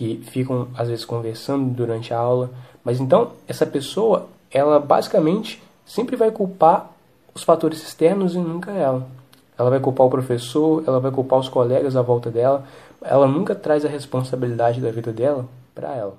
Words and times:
que 0.00 0.16
ficam 0.24 0.68
às 0.74 0.88
vezes 0.88 1.04
conversando 1.04 1.74
durante 1.74 2.14
a 2.14 2.18
aula, 2.18 2.48
mas 2.82 2.98
então 2.98 3.32
essa 3.46 3.66
pessoa, 3.66 4.28
ela 4.50 4.80
basicamente 4.80 5.62
sempre 5.84 6.16
vai 6.16 6.30
culpar 6.30 6.90
os 7.34 7.42
fatores 7.42 7.82
externos 7.82 8.34
e 8.34 8.38
nunca 8.38 8.70
ela. 8.70 9.06
Ela 9.58 9.68
vai 9.68 9.78
culpar 9.78 10.06
o 10.06 10.10
professor, 10.10 10.82
ela 10.86 10.98
vai 11.00 11.10
culpar 11.10 11.38
os 11.38 11.50
colegas 11.50 11.96
à 11.96 12.00
volta 12.00 12.30
dela, 12.30 12.64
ela 13.02 13.26
nunca 13.26 13.54
traz 13.54 13.84
a 13.84 13.90
responsabilidade 13.90 14.80
da 14.80 14.90
vida 14.90 15.12
dela 15.12 15.44
para 15.74 15.94
ela. 15.94 16.16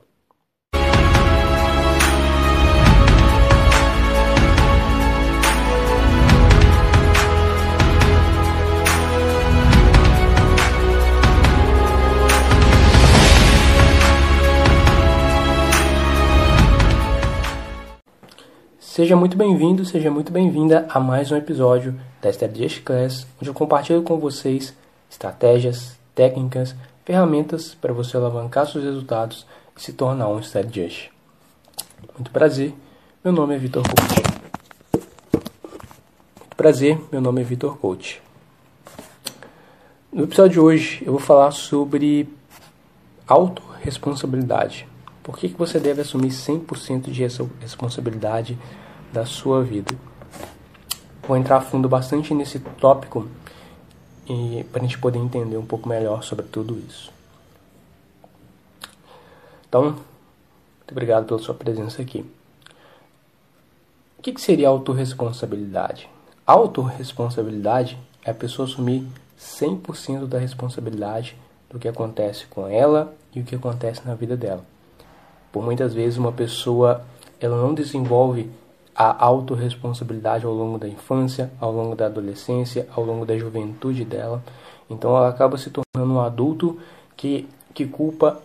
Seja 19.01 19.15
muito 19.15 19.35
bem-vindo, 19.35 19.83
seja 19.83 20.11
muito 20.11 20.31
bem-vinda 20.31 20.85
a 20.87 20.99
mais 20.99 21.31
um 21.31 21.35
episódio 21.35 21.99
da 22.21 22.29
Strategy 22.29 22.81
Class, 22.81 23.25
onde 23.41 23.49
eu 23.49 23.53
compartilho 23.55 24.03
com 24.03 24.19
vocês 24.19 24.75
estratégias, 25.09 25.97
técnicas, 26.13 26.75
ferramentas 27.03 27.73
para 27.73 27.91
você 27.91 28.15
alavancar 28.15 28.67
seus 28.67 28.83
resultados 28.83 29.47
e 29.75 29.81
se 29.81 29.93
tornar 29.93 30.27
um 30.27 30.39
strategist. 30.39 31.09
Muito 32.13 32.29
prazer, 32.29 32.75
meu 33.23 33.33
nome 33.33 33.55
é 33.55 33.57
Vitor 33.57 33.81
Coach. 33.81 34.23
Muito 36.37 36.55
prazer, 36.55 37.01
meu 37.11 37.21
nome 37.21 37.41
é 37.41 37.43
Vitor 37.43 37.79
Coach. 37.79 38.21
No 40.13 40.25
episódio 40.25 40.51
de 40.51 40.59
hoje 40.59 41.03
eu 41.03 41.13
vou 41.13 41.19
falar 41.19 41.49
sobre 41.49 42.29
autorresponsabilidade. 43.27 44.87
Por 45.23 45.39
que, 45.39 45.49
que 45.49 45.57
você 45.57 45.79
deve 45.79 46.01
assumir 46.01 46.29
100% 46.29 47.09
de 47.09 47.23
responsabilidade 47.59 48.59
da 49.11 49.25
sua 49.25 49.63
vida? 49.63 49.93
Vou 51.27 51.37
entrar 51.37 51.57
a 51.57 51.61
fundo 51.61 51.87
bastante 51.87 52.33
nesse 52.33 52.59
tópico 52.59 53.27
e 54.27 54.65
para 54.71 54.81
a 54.81 54.83
gente 54.83 54.97
poder 54.97 55.19
entender 55.19 55.57
um 55.57 55.65
pouco 55.65 55.87
melhor 55.87 56.23
sobre 56.23 56.45
tudo 56.45 56.77
isso. 56.87 57.11
Então, 59.67 59.83
muito 59.83 60.91
obrigado 60.91 61.25
pela 61.25 61.39
sua 61.39 61.53
presença 61.53 62.01
aqui. 62.01 62.25
O 64.17 64.21
que, 64.21 64.33
que 64.33 64.41
seria 64.41 64.67
autorresponsabilidade? 64.67 66.09
Autorresponsabilidade 66.45 67.97
é 68.23 68.31
a 68.31 68.33
pessoa 68.35 68.67
assumir 68.67 69.07
100% 69.39 70.27
da 70.27 70.37
responsabilidade 70.37 71.35
do 71.69 71.79
que 71.79 71.87
acontece 71.87 72.45
com 72.47 72.67
ela 72.67 73.15
e 73.33 73.39
o 73.39 73.43
que 73.43 73.55
acontece 73.55 74.01
na 74.05 74.13
vida 74.13 74.35
dela. 74.37 74.63
Por 75.51 75.63
muitas 75.63 75.93
vezes 75.93 76.17
uma 76.17 76.31
pessoa 76.31 77.03
ela 77.39 77.57
não 77.57 77.73
desenvolve 77.73 78.51
a 79.01 79.25
autorresponsabilidade 79.25 80.45
ao 80.45 80.53
longo 80.53 80.77
da 80.77 80.87
infância, 80.87 81.51
ao 81.59 81.71
longo 81.71 81.95
da 81.95 82.05
adolescência, 82.05 82.87
ao 82.95 83.03
longo 83.03 83.25
da 83.25 83.35
juventude 83.35 84.05
dela. 84.05 84.43
Então 84.87 85.17
ela 85.17 85.27
acaba 85.27 85.57
se 85.57 85.71
tornando 85.71 86.13
um 86.13 86.21
adulto 86.21 86.79
que, 87.17 87.47
que 87.73 87.87
culpa 87.87 88.39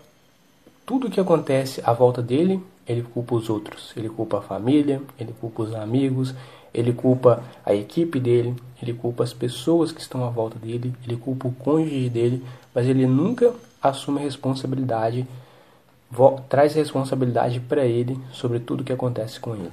tudo 0.86 1.08
o 1.08 1.10
que 1.10 1.20
acontece 1.20 1.82
à 1.84 1.92
volta 1.92 2.22
dele, 2.22 2.62
ele 2.88 3.02
culpa 3.02 3.34
os 3.34 3.50
outros. 3.50 3.92
Ele 3.94 4.08
culpa 4.08 4.38
a 4.38 4.40
família, 4.40 5.02
ele 5.20 5.34
culpa 5.38 5.64
os 5.64 5.74
amigos, 5.74 6.34
ele 6.72 6.92
culpa 6.92 7.42
a 7.64 7.74
equipe 7.74 8.18
dele, 8.18 8.56
ele 8.80 8.94
culpa 8.94 9.24
as 9.24 9.34
pessoas 9.34 9.92
que 9.92 10.00
estão 10.00 10.24
à 10.24 10.30
volta 10.30 10.58
dele, 10.58 10.94
ele 11.06 11.18
culpa 11.18 11.48
o 11.48 11.52
cônjuge 11.52 12.08
dele, 12.08 12.42
mas 12.74 12.86
ele 12.86 13.06
nunca 13.06 13.52
assume 13.82 14.20
responsabilidade 14.20 15.26
traz 16.48 16.72
responsabilidade 16.74 17.60
para 17.60 17.84
ele 17.84 18.18
sobre 18.32 18.60
tudo 18.60 18.84
que 18.84 18.92
acontece 18.92 19.38
com 19.38 19.54
ele. 19.54 19.72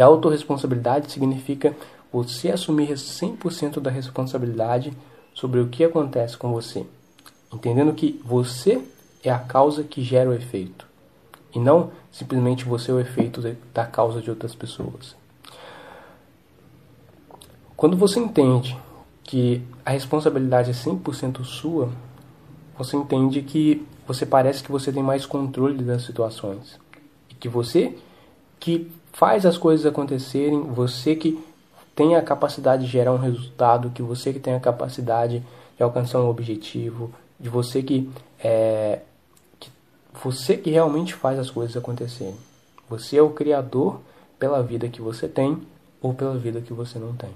E 0.00 0.02
a 0.02 0.06
autorresponsabilidade 0.06 1.12
significa 1.12 1.76
você 2.10 2.50
assumir 2.50 2.88
100% 2.90 3.80
da 3.80 3.90
responsabilidade 3.90 4.94
sobre 5.34 5.60
o 5.60 5.68
que 5.68 5.84
acontece 5.84 6.38
com 6.38 6.50
você, 6.50 6.86
entendendo 7.52 7.92
que 7.92 8.18
você 8.24 8.82
é 9.22 9.28
a 9.30 9.38
causa 9.38 9.84
que 9.84 10.02
gera 10.02 10.30
o 10.30 10.32
efeito, 10.32 10.86
e 11.54 11.58
não 11.58 11.90
simplesmente 12.10 12.64
você 12.64 12.90
é 12.90 12.94
o 12.94 12.98
efeito 12.98 13.42
da 13.74 13.84
causa 13.84 14.22
de 14.22 14.30
outras 14.30 14.54
pessoas. 14.54 15.14
Quando 17.76 17.94
você 17.94 18.20
entende 18.20 18.78
que 19.22 19.60
a 19.84 19.90
responsabilidade 19.90 20.70
é 20.70 20.72
100% 20.72 21.44
sua, 21.44 21.90
você 22.78 22.96
entende 22.96 23.42
que 23.42 23.86
você 24.06 24.24
parece 24.24 24.62
que 24.62 24.72
você 24.72 24.90
tem 24.90 25.02
mais 25.02 25.26
controle 25.26 25.84
das 25.84 26.04
situações. 26.04 26.80
E 27.28 27.34
que 27.34 27.50
você 27.50 27.98
que 28.58 28.90
faz 29.12 29.44
as 29.44 29.58
coisas 29.58 29.86
acontecerem, 29.86 30.60
você 30.62 31.14
que 31.14 31.42
tem 31.94 32.16
a 32.16 32.22
capacidade 32.22 32.84
de 32.86 32.90
gerar 32.90 33.12
um 33.12 33.18
resultado, 33.18 33.90
que 33.90 34.02
você 34.02 34.32
que 34.32 34.40
tem 34.40 34.54
a 34.54 34.60
capacidade 34.60 35.42
de 35.76 35.82
alcançar 35.82 36.20
um 36.20 36.28
objetivo, 36.28 37.12
de 37.38 37.48
você 37.48 37.82
que 37.82 38.10
é 38.38 39.00
que 39.58 39.70
você 40.22 40.56
que 40.56 40.70
realmente 40.70 41.14
faz 41.14 41.38
as 41.38 41.50
coisas 41.50 41.76
acontecerem. 41.76 42.36
Você 42.88 43.16
é 43.16 43.22
o 43.22 43.30
criador 43.30 44.00
pela 44.38 44.62
vida 44.62 44.88
que 44.88 45.00
você 45.00 45.28
tem 45.28 45.60
ou 46.00 46.14
pela 46.14 46.36
vida 46.36 46.60
que 46.60 46.72
você 46.72 46.98
não 46.98 47.14
tem. 47.14 47.30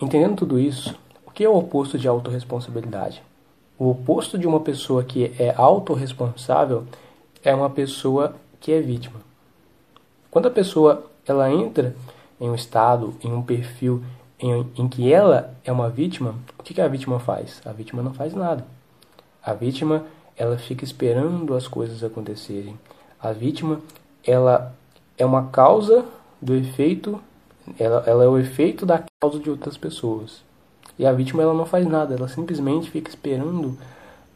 Entendendo 0.00 0.36
tudo 0.36 0.60
isso, 0.60 0.94
o 1.26 1.30
que 1.30 1.42
é 1.42 1.48
o 1.48 1.56
oposto 1.56 1.98
de 1.98 2.06
autorresponsabilidade? 2.06 3.22
O 3.78 3.90
oposto 3.90 4.38
de 4.38 4.46
uma 4.46 4.60
pessoa 4.60 5.02
que 5.02 5.32
é 5.38 5.54
autorresponsável 5.56 6.84
é 7.42 7.54
uma 7.54 7.70
pessoa 7.70 8.36
que 8.60 8.70
é 8.72 8.80
vítima. 8.80 9.27
Quando 10.38 10.46
a 10.46 10.52
pessoa 10.52 11.04
ela 11.26 11.52
entra 11.52 11.96
em 12.40 12.48
um 12.48 12.54
estado, 12.54 13.12
em 13.24 13.32
um 13.32 13.42
perfil 13.42 14.04
em, 14.38 14.70
em 14.76 14.86
que 14.86 15.12
ela 15.12 15.52
é 15.64 15.72
uma 15.72 15.90
vítima, 15.90 16.36
o 16.56 16.62
que, 16.62 16.72
que 16.72 16.80
a 16.80 16.86
vítima 16.86 17.18
faz? 17.18 17.60
A 17.64 17.72
vítima 17.72 18.04
não 18.04 18.14
faz 18.14 18.34
nada. 18.34 18.64
A 19.42 19.52
vítima 19.52 20.04
ela 20.36 20.56
fica 20.56 20.84
esperando 20.84 21.56
as 21.56 21.66
coisas 21.66 22.04
acontecerem. 22.04 22.78
A 23.20 23.32
vítima 23.32 23.80
ela 24.24 24.72
é 25.18 25.26
uma 25.26 25.48
causa 25.48 26.04
do 26.40 26.54
efeito, 26.54 27.20
ela, 27.76 28.04
ela 28.06 28.22
é 28.22 28.28
o 28.28 28.38
efeito 28.38 28.86
da 28.86 29.02
causa 29.20 29.40
de 29.40 29.50
outras 29.50 29.76
pessoas. 29.76 30.44
E 30.96 31.04
a 31.04 31.12
vítima 31.12 31.42
ela 31.42 31.52
não 31.52 31.66
faz 31.66 31.84
nada, 31.84 32.14
ela 32.14 32.28
simplesmente 32.28 32.92
fica 32.92 33.10
esperando 33.10 33.76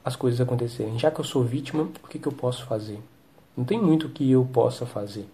as 0.04 0.16
coisas 0.16 0.40
acontecerem. 0.40 0.98
Já 0.98 1.12
que 1.12 1.20
eu 1.20 1.24
sou 1.24 1.44
vítima, 1.44 1.84
o 2.02 2.08
que, 2.08 2.18
que 2.18 2.26
eu 2.26 2.32
posso 2.32 2.66
fazer? 2.66 2.98
Não 3.56 3.64
tem 3.64 3.80
muito 3.80 4.08
que 4.08 4.28
eu 4.28 4.44
possa 4.44 4.84
fazer. 4.84 5.28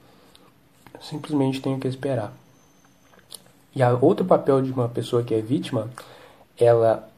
Eu 0.99 1.03
simplesmente 1.03 1.63
tenho 1.63 1.79
que 1.79 1.87
esperar. 1.87 2.33
E 3.75 3.83
a 3.83 3.93
outro 3.93 4.25
papel 4.25 4.61
de 4.61 4.73
uma 4.73 4.89
pessoa 4.89 5.23
que 5.23 5.33
é 5.33 5.41
vítima, 5.41 5.89
ela 6.59 7.09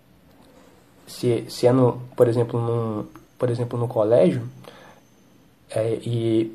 se, 1.07 1.47
se 1.49 1.67
é 1.67 1.73
no, 1.73 2.01
por 2.15 2.29
exemplo, 2.29 2.61
num, 2.61 3.07
por 3.39 3.49
exemplo, 3.49 3.79
no 3.79 3.89
colégio, 3.89 4.47
é, 5.71 5.95
e 6.03 6.55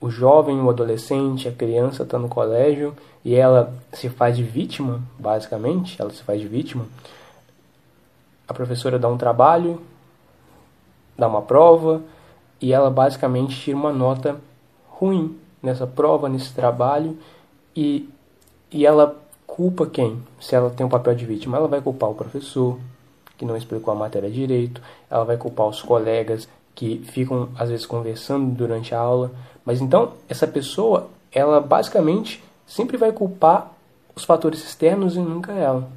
o 0.00 0.10
jovem, 0.10 0.60
o 0.60 0.68
adolescente, 0.68 1.48
a 1.48 1.52
criança 1.52 2.02
está 2.02 2.18
no 2.18 2.28
colégio 2.28 2.94
e 3.24 3.34
ela 3.34 3.74
se 3.92 4.08
faz 4.08 4.36
de 4.36 4.42
vítima, 4.42 5.02
basicamente, 5.18 6.00
ela 6.00 6.10
se 6.10 6.22
faz 6.22 6.40
de 6.40 6.46
vítima. 6.46 6.86
A 8.46 8.52
professora 8.52 8.98
dá 8.98 9.08
um 9.08 9.16
trabalho, 9.16 9.80
dá 11.16 11.26
uma 11.26 11.42
prova 11.42 12.02
e 12.60 12.72
ela 12.72 12.90
basicamente 12.90 13.58
tira 13.58 13.76
uma 13.76 13.92
nota 13.92 14.38
ruim 14.88 15.38
nessa 15.66 15.86
prova, 15.86 16.28
nesse 16.28 16.52
trabalho 16.54 17.18
e, 17.74 18.08
e 18.70 18.86
ela 18.86 19.14
culpa 19.46 19.86
quem? 19.86 20.22
Se 20.40 20.54
ela 20.54 20.70
tem 20.70 20.86
um 20.86 20.88
papel 20.88 21.14
de 21.14 21.26
vítima, 21.26 21.58
ela 21.58 21.68
vai 21.68 21.80
culpar 21.80 22.10
o 22.10 22.14
professor 22.14 22.78
que 23.36 23.44
não 23.44 23.56
explicou 23.56 23.92
a 23.92 23.96
matéria 23.96 24.30
direito, 24.30 24.80
ela 25.10 25.24
vai 25.24 25.36
culpar 25.36 25.66
os 25.66 25.82
colegas 25.82 26.48
que 26.74 26.98
ficam 27.04 27.50
às 27.58 27.68
vezes 27.68 27.84
conversando 27.84 28.54
durante 28.54 28.94
a 28.94 28.98
aula, 28.98 29.30
mas 29.64 29.80
então 29.80 30.12
essa 30.28 30.46
pessoa, 30.46 31.08
ela 31.30 31.60
basicamente 31.60 32.42
sempre 32.66 32.96
vai 32.96 33.12
culpar 33.12 33.72
os 34.14 34.24
fatores 34.24 34.64
externos 34.64 35.16
e 35.16 35.20
nunca 35.20 35.52
ela. 35.52 35.88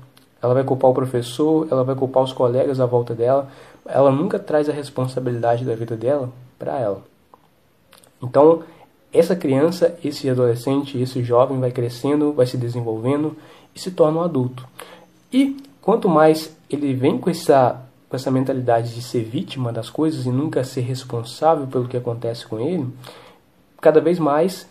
Ela 0.41 0.53
vai 0.53 0.63
culpar 0.63 0.91
o 0.91 0.93
professor, 0.93 1.67
ela 1.69 1.83
vai 1.83 1.95
culpar 1.95 2.23
os 2.23 2.33
colegas 2.33 2.79
à 2.79 2.85
volta 2.85 3.13
dela, 3.13 3.49
ela 3.85 4.11
nunca 4.11 4.37
traz 4.37 4.69
a 4.69 4.73
responsabilidade 4.73 5.65
da 5.65 5.75
vida 5.75 5.95
dela 5.95 6.29
para 6.57 6.77
ela. 6.77 7.01
Então, 8.21 8.63
essa 9.11 9.35
criança, 9.35 9.97
esse 10.03 10.29
adolescente, 10.29 10.99
esse 10.99 11.23
jovem 11.23 11.59
vai 11.59 11.71
crescendo, 11.71 12.33
vai 12.33 12.45
se 12.45 12.57
desenvolvendo 12.57 13.35
e 13.75 13.79
se 13.79 13.91
torna 13.91 14.19
um 14.19 14.23
adulto. 14.23 14.67
E 15.31 15.57
quanto 15.81 16.07
mais 16.07 16.55
ele 16.69 16.93
vem 16.93 17.17
com 17.17 17.29
essa 17.29 17.85
com 18.09 18.15
essa 18.15 18.31
mentalidade 18.31 18.95
de 18.95 19.03
ser 19.03 19.23
vítima 19.23 19.71
das 19.71 19.87
coisas 19.87 20.25
e 20.25 20.29
nunca 20.29 20.63
ser 20.63 20.81
responsável 20.81 21.67
pelo 21.67 21.87
que 21.87 21.95
acontece 21.95 22.43
com 22.47 22.59
ele, 22.59 22.87
cada 23.79 24.01
vez 24.01 24.17
mais, 24.17 24.67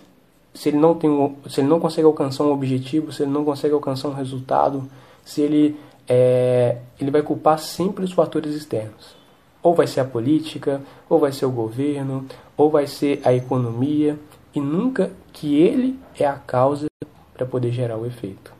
se 0.52 0.70
ele 0.70 0.76
não 0.76 0.94
tem 0.94 1.08
um, 1.08 1.36
se 1.48 1.60
ele 1.60 1.68
não 1.68 1.78
consegue 1.78 2.04
alcançar 2.04 2.42
um 2.42 2.52
objetivo, 2.52 3.12
se 3.12 3.22
ele 3.22 3.30
não 3.30 3.44
consegue 3.44 3.72
alcançar 3.72 4.08
um 4.08 4.14
resultado, 4.14 4.88
se 5.24 5.40
ele 5.40 5.78
é, 6.08 6.78
ele 7.00 7.12
vai 7.12 7.22
culpar 7.22 7.60
sempre 7.60 8.04
os 8.04 8.12
fatores 8.12 8.54
externos. 8.54 9.16
Ou 9.62 9.72
vai 9.74 9.86
ser 9.86 10.00
a 10.00 10.04
política, 10.04 10.80
ou 11.08 11.20
vai 11.20 11.30
ser 11.30 11.46
o 11.46 11.50
governo, 11.50 12.24
ou 12.56 12.70
vai 12.70 12.88
ser 12.88 13.20
a 13.24 13.32
economia, 13.32 14.18
e 14.54 14.60
nunca 14.60 15.12
que 15.32 15.56
ele 15.56 15.98
é 16.18 16.26
a 16.26 16.34
causa 16.34 16.86
para 17.34 17.46
poder 17.46 17.72
gerar 17.72 17.96
o 17.96 18.06
efeito. 18.06 18.52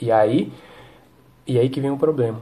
E 0.00 0.10
aí, 0.10 0.52
e 1.46 1.58
aí 1.58 1.68
que 1.68 1.80
vem 1.80 1.90
o 1.90 1.96
problema. 1.96 2.40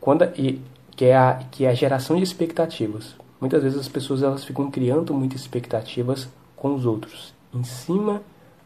Quando 0.00 0.24
e, 0.38 0.60
que 0.96 1.06
é 1.06 1.16
a 1.16 1.34
que 1.50 1.64
é 1.64 1.70
a 1.70 1.74
geração 1.74 2.16
de 2.16 2.22
expectativas. 2.22 3.14
Muitas 3.40 3.62
vezes 3.62 3.78
as 3.78 3.88
pessoas 3.88 4.22
elas 4.22 4.44
ficam 4.44 4.70
criando 4.70 5.12
muitas 5.12 5.40
expectativas 5.40 6.28
com 6.56 6.74
os 6.74 6.86
outros, 6.86 7.34
em 7.52 7.62
cima 7.64 8.22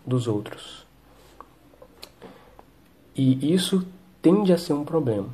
dos 0.06 0.28
outros. 0.28 0.86
E 3.16 3.52
isso 3.52 3.84
tende 4.22 4.52
a 4.52 4.58
ser 4.58 4.74
um 4.74 4.84
problema. 4.84 5.28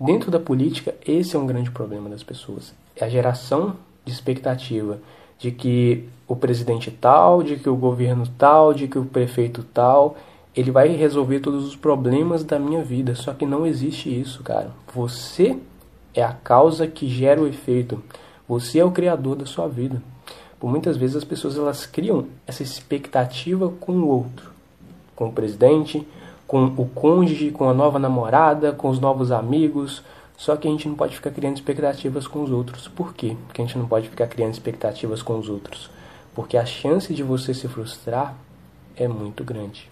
Dentro 0.00 0.30
da 0.30 0.40
política, 0.40 0.94
esse 1.06 1.36
é 1.36 1.38
um 1.38 1.46
grande 1.46 1.70
problema 1.70 2.08
das 2.08 2.22
pessoas. 2.22 2.74
É 2.96 3.04
a 3.04 3.08
geração 3.08 3.76
de 4.04 4.12
expectativa 4.12 4.98
de 5.42 5.50
que 5.50 6.08
o 6.28 6.36
presidente 6.36 6.88
tal, 6.88 7.42
de 7.42 7.56
que 7.56 7.68
o 7.68 7.74
governo 7.74 8.24
tal, 8.38 8.72
de 8.72 8.86
que 8.86 8.96
o 8.96 9.04
prefeito 9.04 9.64
tal, 9.74 10.16
ele 10.54 10.70
vai 10.70 10.88
resolver 10.90 11.40
todos 11.40 11.66
os 11.66 11.74
problemas 11.74 12.44
da 12.44 12.60
minha 12.60 12.84
vida. 12.84 13.16
Só 13.16 13.34
que 13.34 13.44
não 13.44 13.66
existe 13.66 14.08
isso, 14.08 14.40
cara. 14.44 14.70
Você 14.94 15.58
é 16.14 16.22
a 16.22 16.32
causa 16.32 16.86
que 16.86 17.08
gera 17.08 17.42
o 17.42 17.48
efeito. 17.48 18.00
Você 18.48 18.78
é 18.78 18.84
o 18.84 18.92
criador 18.92 19.34
da 19.34 19.44
sua 19.44 19.66
vida. 19.66 20.00
Por 20.60 20.70
muitas 20.70 20.96
vezes 20.96 21.16
as 21.16 21.24
pessoas 21.24 21.58
elas 21.58 21.86
criam 21.86 22.26
essa 22.46 22.62
expectativa 22.62 23.68
com 23.80 23.94
o 23.94 24.06
outro, 24.06 24.48
com 25.16 25.26
o 25.26 25.32
presidente, 25.32 26.06
com 26.46 26.66
o 26.66 26.86
cônjuge, 26.86 27.50
com 27.50 27.68
a 27.68 27.74
nova 27.74 27.98
namorada, 27.98 28.70
com 28.70 28.88
os 28.88 29.00
novos 29.00 29.32
amigos. 29.32 30.04
Só 30.42 30.56
que 30.56 30.66
a 30.66 30.70
gente 30.72 30.88
não 30.88 30.96
pode 30.96 31.14
ficar 31.14 31.30
criando 31.30 31.54
expectativas 31.54 32.26
com 32.26 32.42
os 32.42 32.50
outros. 32.50 32.88
Por 32.88 33.14
quê? 33.14 33.36
Porque 33.46 33.62
a 33.62 33.64
gente 33.64 33.78
não 33.78 33.86
pode 33.86 34.08
ficar 34.08 34.26
criando 34.26 34.52
expectativas 34.52 35.22
com 35.22 35.38
os 35.38 35.48
outros. 35.48 35.88
Porque 36.34 36.56
a 36.56 36.66
chance 36.66 37.14
de 37.14 37.22
você 37.22 37.54
se 37.54 37.68
frustrar 37.68 38.34
é 38.96 39.06
muito 39.06 39.44
grande. 39.44 39.88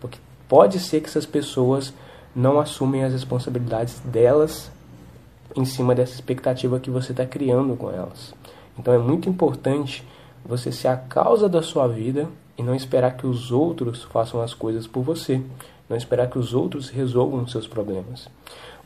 Porque 0.00 0.18
pode 0.48 0.80
ser 0.80 1.02
que 1.02 1.08
essas 1.10 1.26
pessoas 1.26 1.92
não 2.34 2.58
assumem 2.58 3.04
as 3.04 3.12
responsabilidades 3.12 4.00
delas 4.00 4.70
em 5.54 5.66
cima 5.66 5.94
dessa 5.94 6.14
expectativa 6.14 6.80
que 6.80 6.88
você 6.88 7.12
está 7.12 7.26
criando 7.26 7.76
com 7.76 7.90
elas. 7.90 8.32
Então 8.78 8.94
é 8.94 8.98
muito 8.98 9.28
importante 9.28 10.02
você 10.42 10.72
ser 10.72 10.88
a 10.88 10.96
causa 10.96 11.50
da 11.50 11.60
sua 11.60 11.86
vida 11.86 12.30
e 12.56 12.62
não 12.62 12.74
esperar 12.74 13.18
que 13.18 13.26
os 13.26 13.52
outros 13.52 14.04
façam 14.04 14.40
as 14.40 14.54
coisas 14.54 14.86
por 14.86 15.02
você. 15.02 15.42
Não 15.86 15.98
esperar 15.98 16.30
que 16.30 16.38
os 16.38 16.54
outros 16.54 16.88
resolvam 16.88 17.42
os 17.42 17.52
seus 17.52 17.66
problemas. 17.66 18.26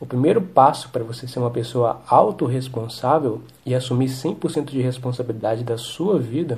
O 0.01 0.05
primeiro 0.07 0.41
passo 0.41 0.89
para 0.89 1.03
você 1.03 1.27
ser 1.27 1.37
uma 1.37 1.51
pessoa 1.51 2.01
autorresponsável 2.07 3.39
e 3.63 3.75
assumir 3.75 4.07
100% 4.07 4.71
de 4.71 4.81
responsabilidade 4.81 5.63
da 5.63 5.77
sua 5.77 6.17
vida 6.17 6.57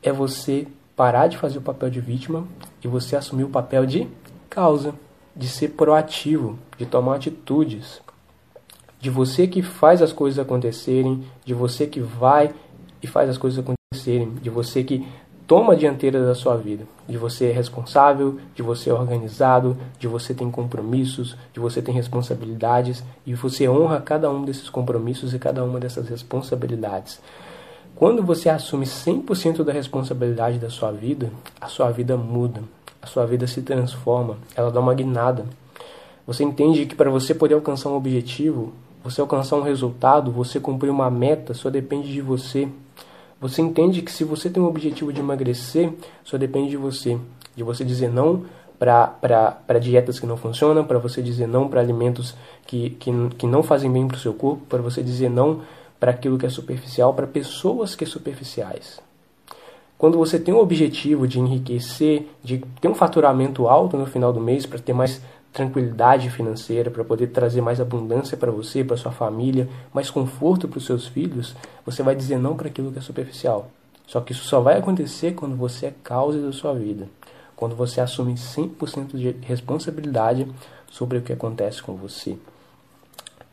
é 0.00 0.12
você 0.12 0.68
parar 0.94 1.26
de 1.26 1.36
fazer 1.36 1.58
o 1.58 1.60
papel 1.60 1.90
de 1.90 2.00
vítima 2.00 2.46
e 2.84 2.86
você 2.86 3.16
assumir 3.16 3.42
o 3.42 3.48
papel 3.48 3.84
de 3.84 4.06
causa, 4.48 4.94
de 5.34 5.48
ser 5.48 5.70
proativo, 5.70 6.56
de 6.78 6.86
tomar 6.86 7.16
atitudes, 7.16 8.00
de 9.00 9.10
você 9.10 9.48
que 9.48 9.60
faz 9.60 10.00
as 10.00 10.12
coisas 10.12 10.38
acontecerem, 10.38 11.24
de 11.44 11.52
você 11.52 11.84
que 11.84 11.98
vai 11.98 12.54
e 13.02 13.08
faz 13.08 13.28
as 13.28 13.36
coisas 13.36 13.58
acontecerem, 13.58 14.34
de 14.34 14.50
você 14.50 14.84
que 14.84 15.04
toma 15.48 15.72
a 15.72 15.76
dianteira 15.76 16.22
da 16.26 16.34
sua 16.34 16.58
vida, 16.58 16.84
de 17.08 17.16
você 17.16 17.46
é 17.46 17.52
responsável, 17.52 18.38
de 18.54 18.62
você 18.62 18.90
é 18.90 18.92
organizado, 18.92 19.78
de 19.98 20.06
você 20.06 20.34
tem 20.34 20.50
compromissos, 20.50 21.34
de 21.54 21.58
você 21.58 21.80
tem 21.80 21.94
responsabilidades 21.94 23.02
e 23.26 23.34
você 23.34 23.66
honra 23.66 23.98
cada 23.98 24.30
um 24.30 24.44
desses 24.44 24.68
compromissos 24.68 25.32
e 25.32 25.38
cada 25.38 25.64
uma 25.64 25.80
dessas 25.80 26.06
responsabilidades. 26.06 27.18
Quando 27.96 28.22
você 28.22 28.50
assume 28.50 28.84
100% 28.84 29.64
da 29.64 29.72
responsabilidade 29.72 30.58
da 30.58 30.68
sua 30.68 30.92
vida, 30.92 31.32
a 31.58 31.66
sua 31.66 31.90
vida 31.90 32.14
muda, 32.14 32.62
a 33.00 33.06
sua 33.06 33.24
vida 33.24 33.46
se 33.46 33.62
transforma, 33.62 34.36
ela 34.54 34.70
dá 34.70 34.78
uma 34.80 34.92
guinada. 34.92 35.46
Você 36.26 36.44
entende 36.44 36.84
que 36.84 36.94
para 36.94 37.08
você 37.08 37.34
poder 37.34 37.54
alcançar 37.54 37.88
um 37.88 37.96
objetivo, 37.96 38.74
você 39.02 39.22
alcançar 39.22 39.56
um 39.56 39.62
resultado, 39.62 40.30
você 40.30 40.60
cumprir 40.60 40.90
uma 40.90 41.10
meta, 41.10 41.54
só 41.54 41.70
depende 41.70 42.12
de 42.12 42.20
você. 42.20 42.68
Você 43.40 43.62
entende 43.62 44.02
que 44.02 44.10
se 44.10 44.24
você 44.24 44.50
tem 44.50 44.62
um 44.62 44.66
objetivo 44.66 45.12
de 45.12 45.20
emagrecer, 45.20 45.92
só 46.24 46.36
depende 46.36 46.70
de 46.70 46.76
você. 46.76 47.18
De 47.54 47.62
você 47.62 47.84
dizer 47.84 48.10
não 48.10 48.44
para 48.78 49.78
dietas 49.80 50.18
que 50.18 50.26
não 50.26 50.36
funcionam, 50.36 50.84
para 50.84 50.98
você 50.98 51.22
dizer 51.22 51.46
não 51.46 51.68
para 51.68 51.80
alimentos 51.80 52.34
que, 52.66 52.90
que, 52.90 53.10
que 53.36 53.46
não 53.46 53.62
fazem 53.62 53.90
bem 53.90 54.06
para 54.06 54.16
o 54.16 54.20
seu 54.20 54.34
corpo, 54.34 54.64
para 54.68 54.82
você 54.82 55.02
dizer 55.02 55.28
não 55.28 55.62
para 55.98 56.12
aquilo 56.12 56.38
que 56.38 56.46
é 56.46 56.48
superficial, 56.48 57.12
para 57.14 57.26
pessoas 57.26 57.94
que 57.94 58.04
são 58.06 58.14
superficiais. 58.14 59.00
Quando 59.96 60.16
você 60.16 60.38
tem 60.38 60.54
o 60.54 60.60
objetivo 60.60 61.26
de 61.26 61.40
enriquecer, 61.40 62.28
de 62.42 62.58
ter 62.80 62.86
um 62.86 62.94
faturamento 62.94 63.66
alto 63.66 63.96
no 63.96 64.06
final 64.06 64.32
do 64.32 64.40
mês, 64.40 64.64
para 64.64 64.78
ter 64.78 64.92
mais 64.92 65.20
tranquilidade 65.52 66.30
financeira, 66.30 66.90
para 66.90 67.04
poder 67.04 67.28
trazer 67.28 67.60
mais 67.60 67.80
abundância 67.80 68.36
para 68.36 68.50
você, 68.50 68.84
para 68.84 68.96
sua 68.96 69.12
família, 69.12 69.68
mais 69.92 70.10
conforto 70.10 70.68
para 70.68 70.78
os 70.78 70.86
seus 70.86 71.06
filhos, 71.06 71.54
você 71.84 72.02
vai 72.02 72.14
dizer 72.14 72.38
não 72.38 72.56
para 72.56 72.68
aquilo 72.68 72.92
que 72.92 72.98
é 72.98 73.02
superficial. 73.02 73.70
Só 74.06 74.20
que 74.20 74.32
isso 74.32 74.44
só 74.44 74.60
vai 74.60 74.78
acontecer 74.78 75.34
quando 75.34 75.56
você 75.56 75.86
é 75.86 75.94
causa 76.02 76.40
da 76.40 76.52
sua 76.52 76.74
vida, 76.74 77.08
quando 77.54 77.76
você 77.76 78.00
assume 78.00 78.34
100% 78.34 79.16
de 79.16 79.36
responsabilidade 79.42 80.46
sobre 80.90 81.18
o 81.18 81.22
que 81.22 81.32
acontece 81.32 81.82
com 81.82 81.94
você. 81.94 82.38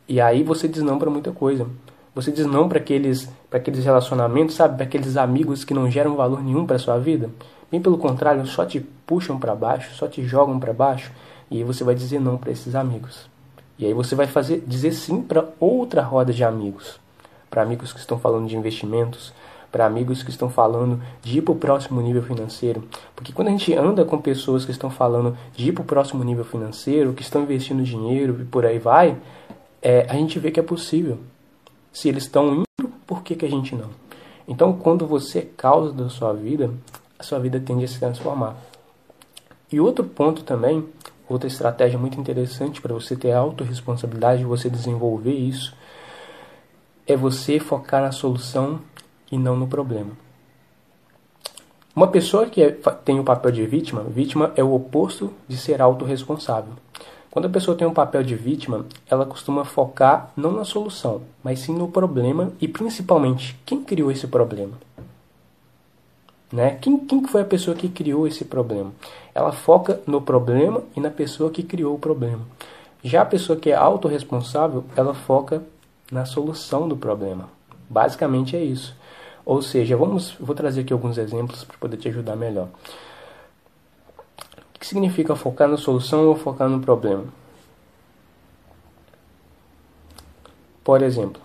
E 0.07 0.21
aí 0.21 0.43
você 0.43 0.67
diz 0.67 0.83
não 0.83 0.99
para 0.99 1.09
muita 1.09 1.31
coisa. 1.31 1.67
Você 2.13 2.31
diz 2.31 2.45
não 2.45 2.69
para 2.69 2.77
aqueles, 2.77 3.29
aqueles 3.51 3.83
relacionamentos, 3.83 4.55
sabe, 4.55 4.77
para 4.77 4.85
aqueles 4.85 5.17
amigos 5.17 5.65
que 5.65 5.73
não 5.73 5.91
geram 5.91 6.15
valor 6.15 6.41
nenhum 6.41 6.65
para 6.65 6.79
sua 6.79 6.97
vida. 6.97 7.29
Bem 7.69 7.81
pelo 7.81 7.97
contrário, 7.97 8.45
só 8.45 8.65
te 8.65 8.79
puxam 8.79 9.37
para 9.37 9.53
baixo, 9.53 9.93
só 9.95 10.07
te 10.07 10.23
jogam 10.23 10.57
para 10.57 10.71
baixo. 10.71 11.11
E 11.49 11.63
você 11.63 11.83
vai 11.83 11.95
dizer 11.95 12.19
não 12.19 12.37
para 12.37 12.51
esses 12.51 12.75
amigos. 12.75 13.29
E 13.77 13.85
aí 13.85 13.93
você 13.93 14.15
vai 14.15 14.27
fazer 14.27 14.63
dizer 14.65 14.93
sim 14.93 15.21
para 15.21 15.45
outra 15.59 16.01
roda 16.01 16.33
de 16.33 16.43
amigos. 16.43 16.99
Para 17.49 17.61
amigos 17.61 17.93
que 17.93 17.99
estão 17.99 18.17
falando 18.17 18.47
de 18.47 18.55
investimentos, 18.55 19.33
para 19.71 19.85
amigos 19.85 20.23
que 20.23 20.29
estão 20.29 20.49
falando 20.49 21.01
de 21.21 21.39
ir 21.39 21.41
para 21.41 21.51
o 21.51 21.57
próximo 21.57 22.01
nível 22.01 22.23
financeiro. 22.23 22.83
Porque 23.13 23.33
quando 23.33 23.49
a 23.49 23.51
gente 23.51 23.73
anda 23.73 24.05
com 24.05 24.17
pessoas 24.17 24.63
que 24.63 24.71
estão 24.71 24.89
falando 24.89 25.37
de 25.53 25.67
ir 25.67 25.73
para 25.73 25.81
o 25.81 25.85
próximo 25.85 26.23
nível 26.23 26.45
financeiro, 26.45 27.13
que 27.13 27.21
estão 27.21 27.43
investindo 27.43 27.83
dinheiro 27.83 28.37
e 28.41 28.45
por 28.45 28.65
aí 28.65 28.79
vai, 28.79 29.17
é, 29.81 30.05
a 30.09 30.13
gente 30.13 30.39
vê 30.39 30.49
que 30.49 30.59
é 30.59 30.63
possível. 30.63 31.19
Se 31.91 32.07
eles 32.07 32.23
estão 32.23 32.55
indo, 32.55 32.89
por 33.05 33.21
que, 33.21 33.35
que 33.35 33.45
a 33.45 33.49
gente 33.49 33.75
não? 33.75 33.89
Então, 34.47 34.71
quando 34.73 35.05
você 35.05 35.39
é 35.39 35.47
causa 35.57 35.91
da 35.91 36.07
sua 36.07 36.31
vida, 36.31 36.71
a 37.19 37.23
sua 37.23 37.39
vida 37.39 37.59
tende 37.59 37.83
a 37.83 37.87
se 37.87 37.99
transformar. 37.99 38.55
E 39.69 39.79
outro 39.79 40.05
ponto 40.05 40.43
também 40.43 40.85
Outra 41.27 41.47
estratégia 41.47 41.97
muito 41.97 42.19
interessante 42.19 42.81
para 42.81 42.93
você 42.93 43.15
ter 43.15 43.31
autorresponsabilidade 43.31 44.39
de 44.39 44.45
você 44.45 44.69
desenvolver 44.69 45.33
isso 45.33 45.75
é 47.07 47.15
você 47.15 47.59
focar 47.59 48.01
na 48.01 48.11
solução 48.11 48.79
e 49.31 49.37
não 49.37 49.55
no 49.55 49.67
problema. 49.67 50.11
Uma 51.95 52.07
pessoa 52.07 52.45
que 52.47 52.61
é, 52.61 52.71
tem 53.03 53.19
o 53.19 53.23
papel 53.23 53.51
de 53.51 53.65
vítima, 53.65 54.03
vítima 54.03 54.51
é 54.55 54.63
o 54.63 54.73
oposto 54.73 55.31
de 55.47 55.57
ser 55.57 55.81
autorresponsável. 55.81 56.73
Quando 57.31 57.45
a 57.45 57.49
pessoa 57.49 57.75
tem 57.75 57.87
um 57.87 57.93
papel 57.93 58.23
de 58.23 58.35
vítima, 58.35 58.85
ela 59.09 59.25
costuma 59.25 59.65
focar 59.65 60.31
não 60.37 60.51
na 60.51 60.63
solução, 60.63 61.21
mas 61.43 61.59
sim 61.59 61.73
no 61.73 61.87
problema 61.87 62.51
e 62.61 62.67
principalmente 62.67 63.59
quem 63.65 63.83
criou 63.83 64.11
esse 64.11 64.27
problema. 64.27 64.73
Né? 66.55 66.77
Quem, 66.79 66.97
quem 66.97 67.27
foi 67.27 67.41
a 67.41 67.45
pessoa 67.45 67.75
que 67.75 67.89
criou 67.89 68.25
esse 68.25 68.45
problema? 68.45 68.93
Ela 69.33 69.51
foca 69.51 69.99
no 70.07 70.21
problema 70.21 70.83
e 70.95 71.01
na 71.01 71.09
pessoa 71.09 71.51
que 71.51 71.61
criou 71.61 71.95
o 71.95 71.99
problema. 71.99 72.47
Já 73.03 73.23
a 73.23 73.25
pessoa 73.25 73.59
que 73.59 73.71
é 73.71 73.75
autorresponsável, 73.75 74.85
ela 74.95 75.13
foca 75.13 75.61
na 76.09 76.23
solução 76.23 76.87
do 76.87 76.95
problema. 76.95 77.49
Basicamente 77.89 78.55
é 78.55 78.63
isso. 78.63 78.95
Ou 79.45 79.61
seja, 79.61 79.97
vamos, 79.97 80.31
vou 80.39 80.55
trazer 80.55 80.81
aqui 80.81 80.93
alguns 80.93 81.17
exemplos 81.17 81.65
para 81.65 81.77
poder 81.77 81.97
te 81.97 82.07
ajudar 82.07 82.37
melhor. 82.37 82.69
O 84.73 84.79
que 84.79 84.87
significa 84.87 85.35
focar 85.35 85.67
na 85.67 85.75
solução 85.75 86.25
ou 86.25 86.37
focar 86.37 86.69
no 86.69 86.79
problema? 86.79 87.25
Por 90.85 91.01
exemplo, 91.01 91.41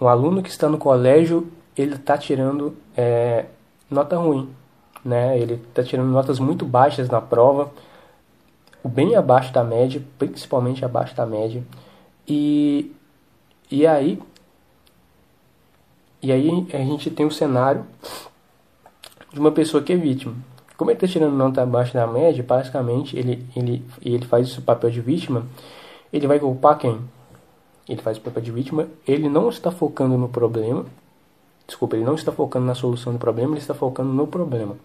um 0.00 0.08
aluno 0.08 0.42
que 0.42 0.50
está 0.50 0.68
no 0.68 0.76
colégio, 0.76 1.46
ele 1.76 1.94
está 1.94 2.18
tirando 2.18 2.76
é, 2.96 3.46
nota 3.90 4.16
ruim, 4.16 4.50
né? 5.04 5.38
Ele 5.38 5.54
está 5.54 5.82
tirando 5.82 6.08
notas 6.08 6.38
muito 6.38 6.64
baixas 6.64 7.08
na 7.08 7.20
prova, 7.20 7.72
bem 8.84 9.16
abaixo 9.16 9.52
da 9.52 9.64
média, 9.64 10.02
principalmente 10.18 10.84
abaixo 10.84 11.14
da 11.14 11.26
média. 11.26 11.62
E, 12.26 12.92
e 13.70 13.86
aí 13.86 14.20
e 16.22 16.32
aí 16.32 16.66
a 16.72 16.78
gente 16.78 17.10
tem 17.10 17.26
um 17.26 17.30
cenário 17.30 17.86
de 19.32 19.38
uma 19.38 19.52
pessoa 19.52 19.82
que 19.82 19.92
é 19.92 19.96
vítima. 19.96 20.34
Como 20.76 20.90
ele 20.90 20.96
está 20.96 21.06
tirando 21.06 21.34
nota 21.34 21.62
abaixo 21.62 21.94
da 21.94 22.06
média, 22.06 22.42
basicamente 22.42 23.16
ele, 23.16 23.46
ele, 23.54 23.84
ele 24.02 24.26
faz 24.26 24.48
esse 24.48 24.60
papel 24.60 24.90
de 24.90 25.00
vítima, 25.00 25.46
ele 26.12 26.26
vai 26.26 26.38
culpar 26.38 26.78
quem? 26.78 27.00
ele 27.88 28.02
faz 28.02 28.18
o 28.18 28.20
papel 28.20 28.42
de 28.42 28.50
vítima, 28.50 28.88
ele 29.06 29.28
não 29.28 29.48
está 29.48 29.70
focando 29.70 30.18
no 30.18 30.28
problema, 30.28 30.84
desculpa, 31.66 31.96
ele 31.96 32.04
não 32.04 32.14
está 32.14 32.32
focando 32.32 32.66
na 32.66 32.74
solução 32.74 33.12
do 33.12 33.18
problema, 33.18 33.52
ele 33.52 33.60
está 33.60 33.74
focando 33.74 34.12
no 34.12 34.26
problema. 34.26 34.76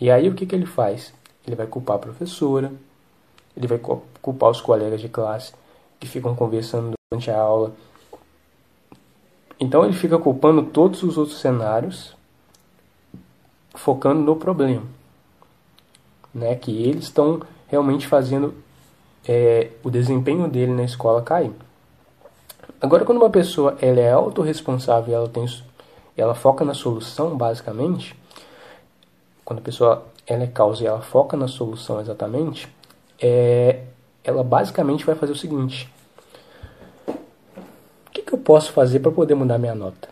E 0.00 0.10
aí 0.10 0.28
o 0.28 0.34
que, 0.34 0.46
que 0.46 0.54
ele 0.54 0.66
faz? 0.66 1.12
Ele 1.46 1.56
vai 1.56 1.66
culpar 1.66 1.96
a 1.96 2.00
professora, 2.00 2.72
ele 3.56 3.66
vai 3.66 3.80
culpar 4.20 4.50
os 4.50 4.60
colegas 4.60 5.00
de 5.00 5.08
classe 5.08 5.52
que 5.98 6.06
ficam 6.06 6.34
conversando 6.34 6.92
durante 7.10 7.30
a 7.30 7.40
aula. 7.40 7.72
Então 9.58 9.84
ele 9.84 9.94
fica 9.94 10.18
culpando 10.18 10.62
todos 10.62 11.02
os 11.02 11.18
outros 11.18 11.40
cenários, 11.40 12.16
focando 13.74 14.20
no 14.20 14.36
problema, 14.36 14.84
né? 16.32 16.54
Que 16.54 16.70
eles 16.84 17.04
estão 17.04 17.40
realmente 17.66 18.06
fazendo 18.06 18.54
é, 19.26 19.70
o 19.82 19.90
desempenho 19.90 20.48
dele 20.48 20.72
na 20.72 20.84
escola 20.84 21.22
cair. 21.22 21.52
Agora, 22.80 23.04
quando 23.04 23.18
uma 23.18 23.30
pessoa 23.30 23.76
ela 23.80 23.98
é 23.98 24.12
autorresponsável, 24.12 25.14
ela 25.14 25.28
tem, 25.28 25.44
ela 26.20 26.34
foca 26.34 26.64
na 26.64 26.74
solução, 26.74 27.36
basicamente. 27.36 28.14
Quando 29.44 29.60
a 29.60 29.62
pessoa 29.62 30.04
ela 30.26 30.44
é 30.44 30.46
causa 30.46 30.82
e 30.82 30.86
ela 30.86 31.00
foca 31.00 31.36
na 31.36 31.48
solução 31.48 32.00
exatamente, 32.00 32.68
é, 33.20 33.82
ela 34.22 34.44
basicamente 34.44 35.04
vai 35.04 35.14
fazer 35.14 35.32
o 35.32 35.36
seguinte: 35.36 35.90
o 37.06 38.10
que, 38.12 38.22
que 38.22 38.32
eu 38.32 38.38
posso 38.38 38.72
fazer 38.72 39.00
para 39.00 39.10
poder 39.10 39.34
mudar 39.34 39.58
minha 39.58 39.74
nota? 39.74 40.08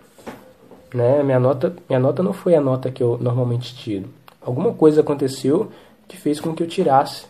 Né? 0.94 1.22
Minha 1.22 1.40
nota, 1.40 1.74
minha 1.88 2.00
nota 2.00 2.22
não 2.22 2.32
foi 2.32 2.54
a 2.54 2.60
nota 2.60 2.90
que 2.90 3.02
eu 3.02 3.18
normalmente 3.20 3.74
tiro. 3.74 4.08
Alguma 4.40 4.72
coisa 4.72 5.00
aconteceu 5.00 5.70
que 6.06 6.16
fez 6.16 6.40
com 6.40 6.54
que 6.54 6.62
eu 6.62 6.68
tirasse 6.68 7.26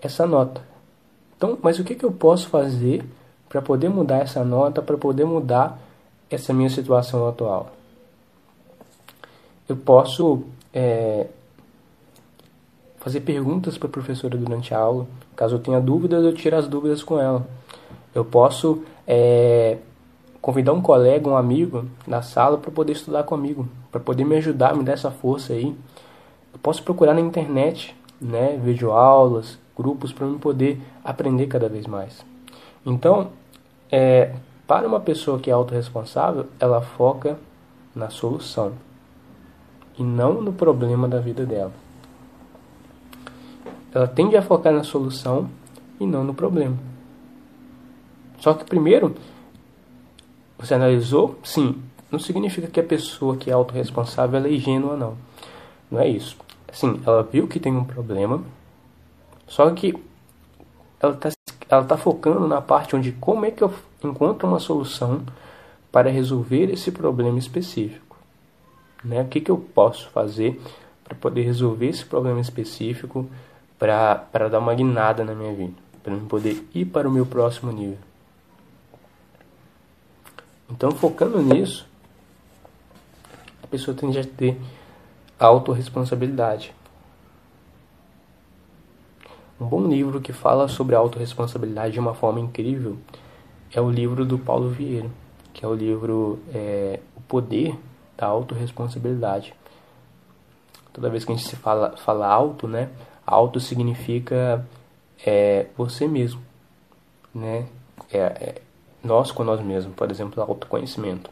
essa 0.00 0.26
nota. 0.26 0.62
Então, 1.36 1.58
mas 1.60 1.78
o 1.78 1.84
que, 1.84 1.94
que 1.94 2.04
eu 2.04 2.12
posso 2.12 2.48
fazer 2.48 3.04
para 3.48 3.60
poder 3.60 3.88
mudar 3.88 4.18
essa 4.18 4.44
nota, 4.44 4.80
para 4.80 4.96
poder 4.96 5.24
mudar 5.24 5.78
essa 6.30 6.52
minha 6.54 6.70
situação 6.70 7.28
atual? 7.28 7.70
Eu 9.68 9.76
posso 9.76 10.44
é, 10.72 11.26
fazer 12.98 13.20
perguntas 13.20 13.78
para 13.78 13.88
a 13.88 13.90
professora 13.90 14.36
durante 14.36 14.74
a 14.74 14.78
aula. 14.78 15.06
Caso 15.34 15.56
eu 15.56 15.58
tenha 15.58 15.80
dúvidas, 15.80 16.24
eu 16.24 16.34
tiro 16.34 16.56
as 16.56 16.66
dúvidas 16.68 17.02
com 17.02 17.18
ela. 17.18 17.46
Eu 18.14 18.24
posso 18.24 18.82
é, 19.06 19.78
convidar 20.40 20.72
um 20.72 20.82
colega, 20.82 21.28
um 21.28 21.36
amigo 21.36 21.86
na 22.06 22.20
sala 22.22 22.58
para 22.58 22.70
poder 22.70 22.92
estudar 22.92 23.22
comigo, 23.22 23.66
para 23.90 24.00
poder 24.00 24.24
me 24.24 24.36
ajudar, 24.36 24.76
me 24.76 24.84
dar 24.84 24.92
essa 24.92 25.10
força 25.10 25.54
aí. 25.54 25.74
Eu 26.52 26.58
posso 26.62 26.82
procurar 26.82 27.14
na 27.14 27.20
internet, 27.20 27.96
né, 28.20 28.60
videoaulas, 28.62 29.58
grupos 29.76 30.12
para 30.12 30.26
eu 30.26 30.38
poder 30.38 30.80
aprender 31.02 31.46
cada 31.46 31.68
vez 31.68 31.86
mais. 31.86 32.24
Então, 32.84 33.30
é, 33.90 34.34
para 34.66 34.86
uma 34.86 35.00
pessoa 35.00 35.38
que 35.38 35.50
é 35.50 35.52
autorresponsável, 35.52 36.46
ela 36.60 36.80
foca 36.80 37.38
na 37.94 38.10
solução 38.10 38.72
e 39.98 40.02
não 40.02 40.40
no 40.40 40.52
problema 40.52 41.08
da 41.08 41.20
vida 41.20 41.44
dela. 41.44 41.72
Ela 43.92 44.08
tende 44.08 44.36
a 44.36 44.42
focar 44.42 44.72
na 44.72 44.82
solução 44.82 45.48
e 46.00 46.06
não 46.06 46.24
no 46.24 46.34
problema. 46.34 46.76
Só 48.38 48.52
que 48.54 48.64
primeiro, 48.64 49.14
você 50.58 50.74
analisou? 50.74 51.38
Sim. 51.42 51.80
Não 52.10 52.18
significa 52.18 52.66
que 52.68 52.80
a 52.80 52.84
pessoa 52.84 53.36
que 53.36 53.50
é 53.50 53.52
autorresponsável 53.52 54.44
é 54.44 54.52
ingênua, 54.52 54.96
não. 54.96 55.16
Não 55.90 56.00
é 56.00 56.08
isso. 56.08 56.36
Sim, 56.72 57.00
ela 57.06 57.22
viu 57.22 57.46
que 57.46 57.60
tem 57.60 57.76
um 57.76 57.84
problema, 57.84 58.42
só 59.46 59.70
que 59.70 59.94
ela 61.00 61.14
está 61.14 61.30
ela 61.68 61.84
tá 61.84 61.96
focando 61.96 62.46
na 62.46 62.60
parte 62.60 62.94
onde 62.94 63.12
como 63.12 63.46
é 63.46 63.50
que 63.50 63.62
eu 63.62 63.72
encontro 64.02 64.48
uma 64.48 64.58
solução 64.58 65.22
para 65.90 66.10
resolver 66.10 66.70
esse 66.70 66.90
problema 66.90 67.38
específico. 67.38 68.13
Né? 69.04 69.20
O 69.20 69.28
que, 69.28 69.40
que 69.40 69.50
eu 69.50 69.58
posso 69.58 70.08
fazer 70.10 70.60
para 71.04 71.14
poder 71.14 71.42
resolver 71.42 71.88
esse 71.88 72.04
problema 72.04 72.40
específico 72.40 73.28
para 73.78 74.48
dar 74.48 74.58
uma 74.58 74.74
guinada 74.74 75.22
na 75.24 75.34
minha 75.34 75.52
vida, 75.52 75.74
para 76.02 76.14
eu 76.14 76.20
poder 76.20 76.66
ir 76.74 76.86
para 76.86 77.06
o 77.06 77.12
meu 77.12 77.26
próximo 77.26 77.70
nível. 77.70 77.98
Então, 80.70 80.90
focando 80.92 81.42
nisso, 81.42 81.86
a 83.62 83.66
pessoa 83.66 83.94
tende 83.94 84.18
a 84.18 84.24
ter 84.24 84.58
autorresponsabilidade. 85.38 86.74
Um 89.60 89.66
bom 89.66 89.86
livro 89.86 90.20
que 90.20 90.32
fala 90.32 90.66
sobre 90.66 90.94
autorresponsabilidade 90.96 91.92
de 91.92 92.00
uma 92.00 92.14
forma 92.14 92.40
incrível 92.40 92.96
é 93.72 93.80
o 93.80 93.90
livro 93.90 94.24
do 94.24 94.38
Paulo 94.38 94.70
Vieira, 94.70 95.10
que 95.52 95.64
é 95.64 95.68
o 95.68 95.74
livro 95.74 96.38
é, 96.52 97.00
O 97.16 97.20
Poder 97.20 97.76
da 98.16 98.26
Autorresponsabilidade. 98.26 99.54
Toda 100.92 101.10
vez 101.10 101.24
que 101.24 101.32
a 101.32 101.34
gente 101.34 101.48
se 101.48 101.56
fala, 101.56 101.96
fala 101.96 102.26
auto, 102.26 102.68
né? 102.68 102.90
Auto 103.26 103.58
significa 103.58 104.64
é, 105.24 105.66
você 105.76 106.06
mesmo, 106.06 106.40
né? 107.34 107.66
É, 108.12 108.18
é, 108.18 108.62
nós 109.02 109.30
com 109.30 109.44
nós 109.44 109.60
mesmos, 109.60 109.94
por 109.94 110.10
exemplo, 110.10 110.42
autoconhecimento. 110.42 111.30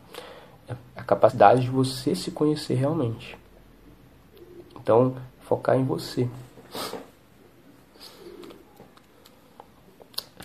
É 0.69 0.75
a 0.97 1.03
capacidade 1.03 1.63
de 1.63 1.71
você 1.71 2.15
se 2.15 2.31
conhecer 2.31 2.75
realmente. 2.75 3.37
Então, 4.77 5.15
focar 5.43 5.77
em 5.77 5.85
você. 5.85 6.29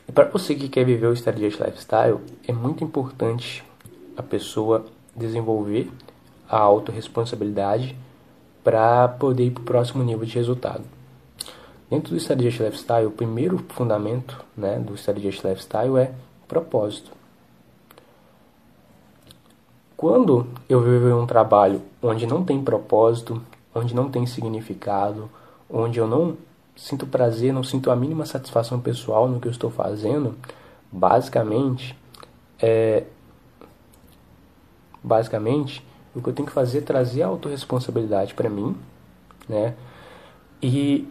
E 0.08 0.12
para 0.12 0.26
você 0.26 0.56
que 0.56 0.70
quer 0.70 0.86
viver 0.86 1.08
o 1.08 1.14
Strategic 1.14 1.62
Lifestyle, 1.62 2.20
é 2.48 2.54
muito 2.54 2.84
importante 2.84 3.64
a 4.16 4.24
pessoa 4.24 4.86
desenvolver 5.16 5.92
a 6.50 6.58
autorresponsabilidade 6.58 7.96
para 8.64 9.08
poder 9.08 9.46
ir 9.46 9.52
para 9.52 9.62
o 9.62 9.66
próximo 9.66 10.04
nível 10.04 10.26
de 10.26 10.36
resultado. 10.36 10.84
Dentro 11.90 12.12
do 12.12 12.18
Strategic 12.18 12.62
Lifestyle, 12.62 13.06
o 13.06 13.12
primeiro 13.12 13.64
fundamento 13.70 14.44
né, 14.56 14.78
do 14.78 14.94
Strategic 14.96 15.48
Lifestyle 15.48 15.98
é 15.98 16.12
propósito. 16.48 17.12
Quando 19.96 20.46
eu 20.68 20.82
vivo 20.82 21.20
um 21.20 21.26
trabalho 21.26 21.82
onde 22.02 22.28
não 22.28 22.44
tem 22.44 22.62
propósito, 22.62 23.42
onde 23.74 23.96
não 23.96 24.10
tem 24.10 24.26
significado, 24.26 25.30
onde 25.70 26.00
eu 26.00 26.08
não 26.08 26.38
sinto 26.76 27.08
prazer, 27.08 27.52
não 27.52 27.64
sinto 27.64 27.90
a 27.90 27.96
mínima 27.96 28.26
satisfação 28.26 28.80
pessoal 28.80 29.28
no 29.28 29.40
que 29.40 29.48
eu 29.48 29.52
estou 29.52 29.72
fazendo, 29.72 30.36
basicamente, 30.92 31.98
é, 32.62 33.06
basicamente, 35.04 35.86
o 36.16 36.22
que 36.22 36.30
eu 36.30 36.34
tenho 36.34 36.48
que 36.48 36.54
fazer 36.54 36.80
é 36.80 36.82
trazer 36.82 37.24
a 37.24 37.28
autorresponsabilidade 37.28 38.34
para 38.34 38.50
mim, 38.50 38.76
né? 39.48 39.76
E 40.62 41.08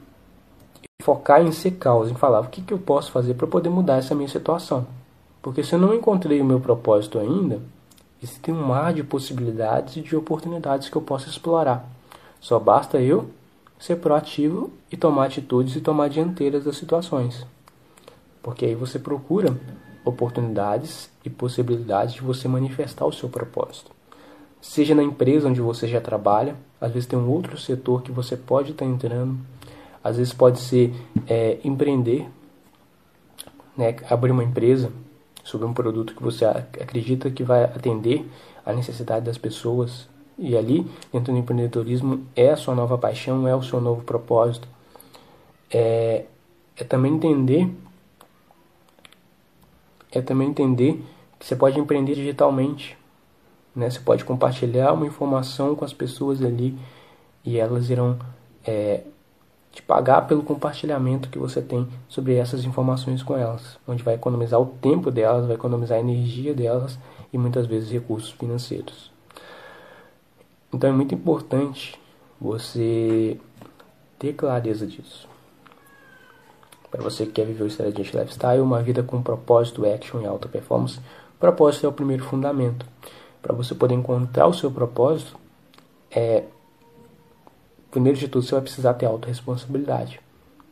focar 1.03 1.41
em 1.41 1.53
ser 1.53 1.73
causa, 1.73 2.11
em 2.11 2.17
falar 2.17 2.41
o 2.41 2.49
que, 2.49 2.63
que 2.63 2.75
eu 2.75 2.79
posso 2.79 3.13
fazer 3.13 3.35
para 3.35 3.47
poder 3.47 3.71
mudar 3.71 3.97
essa 3.97 4.15
minha 4.15 4.29
situação. 4.29 4.87
Porque 5.41 5.63
se 5.63 5.73
eu 5.73 5.79
não 5.79 5.95
encontrei 5.95 6.41
o 6.41 6.45
meu 6.45 6.59
propósito 6.59 7.19
ainda, 7.19 7.61
existe 8.21 8.51
um 8.51 8.67
mar 8.67 8.93
de 8.93 9.05
possibilidades 9.05 9.97
e 9.97 10.01
de 10.01 10.17
oportunidades 10.17 10.89
que 10.89 10.97
eu 10.97 11.03
posso 11.03 11.29
explorar. 11.29 11.89
Só 12.41 12.59
basta 12.59 12.99
eu 13.01 13.31
ser 13.79 13.97
proativo 13.97 14.73
e 14.91 14.97
tomar 14.97 15.27
atitudes 15.27 15.77
e 15.77 15.81
tomar 15.81 16.09
dianteiras 16.09 16.65
das 16.65 16.77
situações. 16.77 17.47
Porque 18.43 18.65
aí 18.65 18.75
você 18.75 18.99
procura 18.99 19.57
oportunidades 20.05 21.11
e 21.25 21.31
possibilidades 21.31 22.15
de 22.15 22.23
você 22.23 22.49
manifestar 22.49 23.05
o 23.05 23.13
seu 23.13 23.29
propósito. 23.29 23.96
Seja 24.67 24.97
na 24.97 25.03
empresa 25.03 25.49
onde 25.49 25.61
você 25.61 25.87
já 25.87 26.01
trabalha, 26.01 26.57
às 26.81 26.91
vezes 26.91 27.07
tem 27.07 27.17
um 27.17 27.31
outro 27.31 27.57
setor 27.57 28.03
que 28.03 28.11
você 28.11 28.37
pode 28.37 28.73
estar 28.73 28.85
entrando, 28.85 29.39
às 30.03 30.17
vezes 30.17 30.33
pode 30.33 30.59
ser 30.59 30.93
é, 31.29 31.59
empreender, 31.63 32.29
né, 33.77 33.95
abrir 34.11 34.33
uma 34.33 34.43
empresa 34.43 34.91
sobre 35.45 35.69
um 35.69 35.73
produto 35.73 36.17
que 36.17 36.23
você 36.23 36.45
acredita 36.45 37.31
que 37.31 37.45
vai 37.45 37.63
atender 37.63 38.29
a 38.67 38.73
necessidade 38.73 39.25
das 39.25 39.39
pessoas, 39.39 40.09
e 40.37 40.57
ali, 40.57 40.85
dentro 41.13 41.33
do 41.33 41.39
empreendedorismo, 41.39 42.27
é 42.35 42.51
a 42.51 42.57
sua 42.57 42.75
nova 42.75 42.99
paixão, 42.99 43.47
é 43.47 43.55
o 43.55 43.63
seu 43.63 43.81
novo 43.81 44.03
propósito. 44.03 44.67
É, 45.71 46.25
é 46.77 46.85
também 46.85 47.15
entender 47.15 47.73
é 50.11 50.21
também 50.21 50.49
entender 50.49 51.05
que 51.39 51.47
você 51.47 51.55
pode 51.55 51.79
empreender 51.79 52.17
digitalmente. 52.17 52.99
Né? 53.77 53.91
Você 53.91 54.01
pode 54.01 54.25
compartilhar 54.25 54.95
uma 54.95 55.07
informação 55.07 55.77
com 55.77 55.85
as 55.85 55.93
pessoas 55.93 56.43
ali 56.43 56.77
e 57.45 57.59
elas 57.59 57.91
irão 57.91 58.19
é, 58.67 59.03
te 59.71 59.83
pagar 59.83 60.23
pelo 60.27 60.43
compartilhamento 60.43 61.29
que 61.29 61.39
você 61.39 61.61
tem 61.61 61.87
sobre 62.09 62.35
essas 62.35 62.65
informações 62.65 63.23
com 63.23 63.37
elas, 63.37 63.79
onde 63.87 64.03
vai 64.03 64.15
economizar 64.15 64.59
o 64.59 64.67
tempo 64.67 65.11
delas, 65.11 65.47
vai 65.47 65.55
economizar 65.55 65.99
a 65.99 66.01
energia 66.01 66.55
delas 66.55 66.99
e 67.31 67.37
muitas 67.37 67.67
vezes 67.67 67.91
recursos 67.91 68.31
financeiros. 68.31 69.13
Então 70.73 70.89
é 70.89 70.93
muito 70.93 71.15
importante 71.15 72.01
você 72.41 73.39
ter 74.19 74.33
clareza 74.33 74.87
disso. 74.87 75.29
Para 76.91 77.03
você 77.03 77.27
que 77.27 77.33
quer 77.33 77.45
viver 77.45 77.65
o 77.65 77.67
Strategic 77.67 78.17
Lifestyle, 78.17 78.61
uma 78.61 78.83
vida 78.83 79.03
com 79.03 79.23
propósito, 79.23 79.85
action 79.85 80.23
e 80.23 80.27
alta 80.27 80.49
performance, 80.49 80.99
propósito 81.39 81.85
é 81.85 81.89
o 81.89 81.93
primeiro 81.93 82.25
fundamento. 82.25 82.87
Para 83.47 83.55
você 83.55 83.77
poder 83.77 83.95
encontrar 83.95 84.49
o 84.49 84.53
seu 84.53 84.73
propósito, 84.73 85.39
é, 86.11 86.43
primeiro 87.93 88.19
de 88.19 88.27
tudo, 88.27 88.45
você 88.45 88.51
vai 88.51 88.63
precisar 88.63 88.95
ter 88.95 89.07
autorresponsabilidade. 89.07 90.21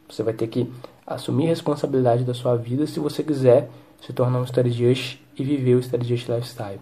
Você 0.08 0.24
vai 0.24 0.34
ter 0.34 0.48
que 0.48 0.68
assumir 1.06 1.46
responsabilidade 1.46 2.24
da 2.24 2.34
sua 2.34 2.56
vida 2.56 2.84
se 2.88 2.98
você 2.98 3.22
quiser 3.22 3.70
se 4.00 4.12
tornar 4.12 4.40
um 4.40 4.44
strategist 4.44 5.20
e 5.38 5.44
viver 5.44 5.76
o 5.76 5.78
strategist 5.78 6.28
lifestyle. 6.28 6.80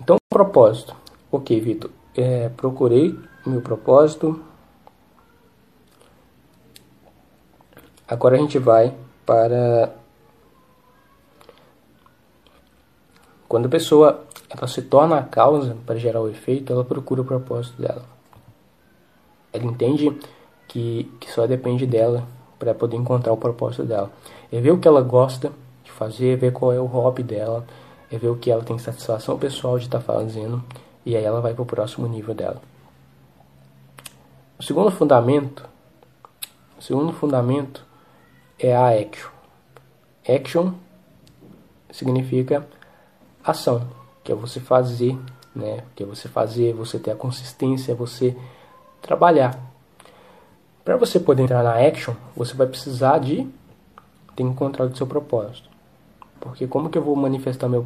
Então, 0.00 0.18
propósito. 0.30 0.94
Ok, 1.32 1.60
Vitor. 1.60 1.90
É, 2.16 2.48
procurei 2.50 3.18
meu 3.44 3.60
propósito. 3.60 4.40
Agora 8.06 8.36
a 8.36 8.38
gente 8.38 8.60
vai 8.60 8.94
para 9.26 9.98
quando 13.48 13.66
a 13.66 13.70
pessoa 13.70 14.24
ela 14.50 14.68
se 14.68 14.82
torna 14.82 15.18
a 15.18 15.22
causa 15.22 15.76
para 15.86 15.96
gerar 15.96 16.20
o 16.20 16.28
efeito, 16.28 16.72
ela 16.72 16.84
procura 16.84 17.22
o 17.22 17.24
propósito 17.24 17.80
dela. 17.80 18.04
Ela 19.52 19.64
entende 19.64 20.16
que, 20.68 21.10
que 21.18 21.30
só 21.30 21.46
depende 21.46 21.86
dela 21.86 22.24
para 22.58 22.74
poder 22.74 22.96
encontrar 22.96 23.32
o 23.32 23.36
propósito 23.36 23.84
dela. 23.84 24.10
É 24.52 24.60
ver 24.60 24.72
o 24.72 24.78
que 24.78 24.86
ela 24.86 25.00
gosta 25.00 25.50
de 25.82 25.90
fazer, 25.90 26.34
é 26.34 26.36
ver 26.36 26.52
qual 26.52 26.72
é 26.72 26.80
o 26.80 26.84
hobby 26.84 27.22
dela, 27.22 27.66
é 28.12 28.18
ver 28.18 28.28
o 28.28 28.36
que 28.36 28.50
ela 28.50 28.62
tem 28.62 28.78
satisfação 28.78 29.38
pessoal 29.38 29.78
de 29.78 29.86
estar 29.86 29.98
tá 29.98 30.04
fazendo 30.04 30.62
e 31.04 31.16
aí 31.16 31.24
ela 31.24 31.40
vai 31.40 31.54
para 31.54 31.62
o 31.62 31.66
próximo 31.66 32.06
nível 32.06 32.34
dela. 32.34 32.60
O 34.58 34.62
segundo 34.62 34.90
fundamento, 34.90 35.64
o 36.78 36.82
segundo 36.82 37.12
fundamento 37.12 37.84
é 38.58 38.74
a 38.76 38.90
action. 38.90 39.30
Action 40.28 40.72
significa 41.90 42.66
ação, 43.50 43.82
que 44.22 44.32
é 44.32 44.34
você 44.34 44.60
fazer, 44.60 45.18
né? 45.54 45.84
Que 45.94 46.02
é 46.02 46.06
você 46.06 46.28
fazer, 46.28 46.72
você 46.72 46.98
ter 46.98 47.10
a 47.10 47.16
consistência, 47.16 47.94
você 47.94 48.36
trabalhar. 49.00 49.58
Para 50.84 50.96
você 50.96 51.20
poder 51.20 51.42
entrar 51.42 51.62
na 51.62 51.74
action, 51.74 52.14
você 52.36 52.54
vai 52.54 52.66
precisar 52.66 53.18
de 53.18 53.46
ter 54.34 54.42
encontrado 54.42 54.96
seu 54.96 55.06
propósito. 55.06 55.68
Porque 56.40 56.66
como 56.66 56.88
que 56.88 56.96
eu 56.96 57.02
vou 57.02 57.16
manifestar 57.16 57.68
meu 57.68 57.84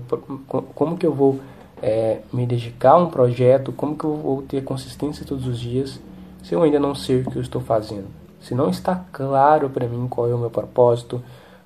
como 0.75 0.97
que 0.99 1.07
eu 1.07 1.14
vou 1.14 1.40
é, 1.81 2.21
me 2.33 2.47
dedicar 2.47 2.92
a 2.92 2.99
um 2.99 3.09
projeto, 3.09 3.73
como 3.73 3.97
que 3.97 4.04
eu 4.04 4.16
vou 4.16 4.42
ter 4.42 4.62
consistência 4.62 5.25
todos 5.26 5.47
os 5.47 5.59
dias 5.59 5.99
se 6.42 6.54
eu 6.54 6.62
ainda 6.62 6.78
não 6.78 6.95
sei 6.95 7.21
o 7.21 7.31
que 7.31 7.37
eu 7.37 7.42
estou 7.42 7.61
fazendo? 7.61 8.07
Se 8.40 8.54
não 8.54 8.69
está 8.69 9.04
claro 9.12 9.71
para 9.71 9.87
mim 9.87 10.07
qual 10.09 10.28
é 10.28 10.35
o 10.35 10.38
meu 10.38 10.50
propósito, 10.50 11.23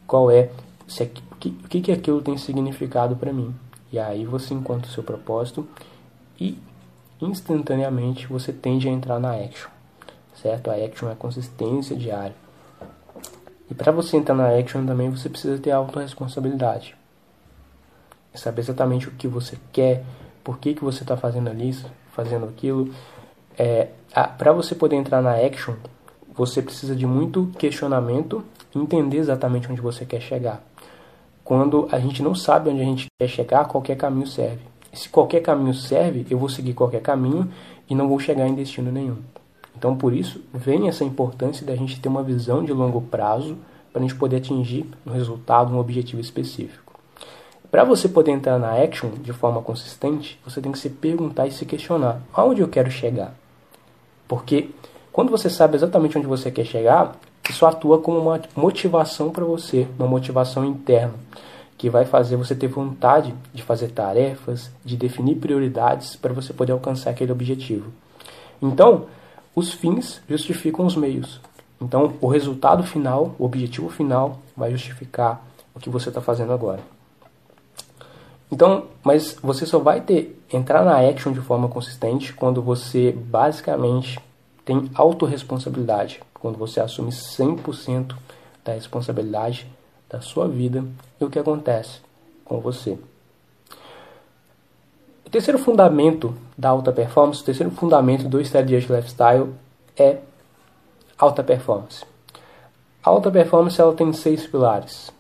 qual 0.07 0.31
é 0.31 0.51
se 0.87 1.03
é, 1.03 1.07
o 1.07 1.39
que, 1.39 1.81
que 1.81 1.93
aquilo 1.93 2.23
tem 2.23 2.37
significado 2.37 3.17
para 3.17 3.33
mim. 3.33 3.55
E 3.97 3.99
aí 3.99 4.25
você 4.25 4.55
encontra 4.55 4.89
o 4.89 4.93
seu 4.93 5.03
propósito 5.03 5.67
e 6.39 6.59
instantaneamente 7.21 8.27
você 8.27 8.53
tende 8.53 8.89
a 8.89 8.93
entrar 8.93 9.19
na 9.19 9.33
action 9.35 9.71
certo? 10.47 10.71
A 10.71 10.75
action 10.75 11.09
é 11.09 11.13
a 11.13 11.17
consistência 11.17 11.97
diária. 11.97 12.35
E 13.71 13.75
para 13.75 13.91
você 13.91 14.17
entrar 14.17 14.35
na 14.35 14.57
action 14.57 14.87
também 14.87 15.11
você 15.11 15.29
precisa 15.29 15.59
ter 15.59 15.73
autorresponsabilidade. 15.73 16.95
Saber 18.35 18.61
exatamente 18.61 19.09
o 19.09 19.13
que 19.13 19.27
você 19.27 19.59
quer, 19.73 20.05
por 20.45 20.59
que, 20.59 20.75
que 20.75 20.85
você 20.85 21.03
está 21.03 21.17
fazendo 21.17 21.51
isso, 21.63 21.91
fazendo 22.13 22.45
aquilo. 22.45 22.95
É, 23.59 23.89
para 24.37 24.53
você 24.53 24.75
poder 24.75 24.97
entrar 24.97 25.23
na 25.23 25.35
action, 25.35 25.75
você 26.35 26.61
precisa 26.61 26.95
de 26.95 27.07
muito 27.07 27.51
questionamento 27.59 28.45
entender 28.75 29.17
exatamente 29.17 29.73
onde 29.73 29.81
você 29.81 30.05
quer 30.05 30.21
chegar. 30.21 30.63
Quando 31.47 31.87
a 31.93 32.01
gente 32.01 32.25
não 32.25 32.35
sabe 32.35 32.71
onde 32.71 32.81
a 32.81 32.85
gente 32.85 33.07
quer 33.17 33.29
chegar, 33.29 33.67
qualquer 33.67 33.97
caminho 33.97 34.27
serve. 34.27 34.59
Se 34.93 35.09
qualquer 35.09 35.41
caminho 35.41 35.73
serve, 35.75 36.27
eu 36.29 36.37
vou 36.37 36.49
seguir 36.49 36.75
qualquer 36.75 37.01
caminho 37.01 37.49
e 37.89 37.95
não 37.95 38.09
vou 38.09 38.19
chegar 38.19 38.49
em 38.49 38.55
destino 38.57 38.91
nenhum. 38.91 39.19
Então, 39.79 39.97
por 39.97 40.13
isso, 40.13 40.43
vem 40.53 40.89
essa 40.89 41.05
importância 41.05 41.65
da 41.65 41.77
gente 41.77 42.01
ter 42.01 42.09
uma 42.09 42.25
visão 42.25 42.65
de 42.65 42.73
longo 42.73 43.01
prazo 43.01 43.57
para 43.93 44.01
a 44.01 44.03
gente 44.03 44.17
poder 44.17 44.39
atingir 44.39 44.91
um 45.07 45.13
resultado, 45.13 45.73
um 45.73 45.79
objetivo 45.79 46.21
específico. 46.21 46.99
Para 47.71 47.85
você 47.85 48.09
poder 48.09 48.33
entrar 48.33 48.59
na 48.59 48.73
action 48.83 49.11
de 49.11 49.33
forma 49.33 49.63
consistente, 49.63 50.41
você 50.45 50.61
tem 50.61 50.73
que 50.73 50.79
se 50.81 50.91
perguntar 50.91 51.47
e 51.47 51.53
se 51.53 51.65
questionar: 51.65 52.23
aonde 52.35 52.61
eu 52.61 52.67
quero 52.67 52.91
chegar? 52.91 53.33
Porque 54.27 54.71
quando 55.13 55.31
você 55.31 55.49
sabe 55.49 55.77
exatamente 55.77 56.19
onde 56.19 56.27
você 56.27 56.51
quer 56.51 56.65
chegar, 56.65 57.17
isso 57.51 57.67
atua 57.67 57.99
como 57.99 58.19
uma 58.19 58.41
motivação 58.55 59.31
para 59.31 59.45
você, 59.45 59.87
uma 59.99 60.09
motivação 60.09 60.65
interna, 60.65 61.15
que 61.79 61.91
vai 61.91 62.05
fazer 62.05 62.37
você 62.37 62.55
ter 62.55 62.69
vontade 62.69 63.35
de 63.53 63.63
fazer 63.63 63.89
tarefas, 63.89 64.71
de 64.85 64.97
definir 64.97 65.37
prioridades 65.37 66.17
para 66.17 66.33
você 66.33 66.53
poder 66.53 66.73
alcançar 66.73 67.11
aquele 67.11 67.33
objetivo. 67.33 67.93
Então, 68.61 69.07
os 69.55 69.73
fins 69.73 70.21
justificam 70.29 70.87
os 70.87 70.97
meios. 70.97 71.41
Então, 71.81 72.15
o 72.21 72.29
resultado 72.29 72.83
final, 72.83 73.35
o 73.39 73.45
objetivo 73.45 73.89
final, 73.91 74.39
vai 74.57 74.71
justificar 74.71 75.45
o 75.75 75.81
que 75.81 75.91
você 75.91 76.09
está 76.09 76.21
fazendo 76.21 76.53
agora. 76.53 76.81
Então, 78.51 78.85
mas 79.03 79.37
você 79.43 79.67
só 79.67 79.79
vai 79.79 80.01
ter 80.01 80.41
entrar 80.53 80.85
na 80.85 80.99
action 80.99 81.33
de 81.33 81.41
forma 81.41 81.69
consistente 81.69 82.33
quando 82.33 82.63
você 82.63 83.13
basicamente 83.13 84.19
tem 84.65 84.91
autorresponsabilidade, 84.95 86.21
quando 86.39 86.59
você 86.59 86.81
assume 86.81 87.11
100% 87.11 88.15
da 88.65 88.73
responsabilidade 88.73 89.67
da 90.09 90.21
sua 90.21 90.49
vida 90.49 90.85
e 91.21 91.25
o 91.25 91.31
que 91.31 91.39
acontece 91.39 92.01
com 92.45 92.61
você. 92.61 92.99
O 95.25 95.31
terceiro 95.31 95.59
fundamento 95.59 96.35
da 96.57 96.69
alta 96.69 96.93
performance, 96.93 97.43
o 97.43 97.45
terceiro 97.45 97.71
fundamento 97.73 98.29
do 98.29 98.41
Strategy 98.41 98.93
Lifestyle 98.93 99.53
é 99.97 100.19
alta 101.19 101.43
performance. 101.43 102.05
A 103.03 103.11
alta 103.11 103.31
performance 103.31 103.81
ela 103.81 103.93
tem 103.93 104.13
seis 104.13 104.47
pilares. 104.47 105.13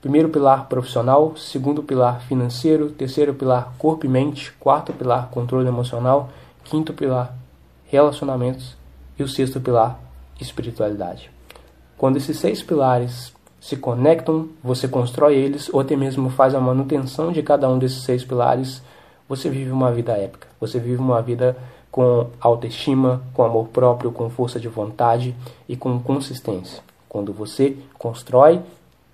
Primeiro 0.00 0.30
pilar 0.30 0.66
profissional, 0.66 1.36
segundo 1.36 1.82
pilar 1.82 2.22
financeiro, 2.22 2.90
terceiro 2.90 3.34
pilar 3.34 3.74
corpo 3.78 4.06
e 4.06 4.08
mente, 4.08 4.52
quarto 4.52 4.92
pilar 4.94 5.28
controle 5.28 5.68
emocional, 5.68 6.30
quinto 6.64 6.94
pilar 6.94 7.36
relacionamentos 7.84 8.74
e 9.18 9.22
o 9.22 9.28
sexto 9.28 9.60
pilar 9.60 9.98
espiritualidade. 10.42 11.30
Quando 11.96 12.16
esses 12.16 12.38
seis 12.38 12.62
pilares 12.62 13.32
se 13.60 13.76
conectam, 13.76 14.48
você 14.62 14.88
constrói 14.88 15.36
eles 15.36 15.68
ou 15.72 15.80
até 15.80 15.96
mesmo 15.96 16.30
faz 16.30 16.54
a 16.54 16.60
manutenção 16.60 17.30
de 17.30 17.42
cada 17.42 17.68
um 17.68 17.78
desses 17.78 18.02
seis 18.02 18.24
pilares 18.24 18.82
você 19.30 19.48
vive 19.48 19.70
uma 19.70 19.92
vida 19.92 20.18
épica. 20.18 20.48
Você 20.58 20.80
vive 20.80 20.96
uma 20.96 21.22
vida 21.22 21.56
com 21.88 22.28
autoestima, 22.40 23.22
com 23.32 23.44
amor 23.44 23.68
próprio, 23.68 24.10
com 24.10 24.28
força 24.28 24.58
de 24.58 24.66
vontade 24.66 25.36
e 25.68 25.76
com 25.76 26.00
consistência. 26.00 26.82
Quando 27.08 27.32
você 27.32 27.76
constrói 27.96 28.60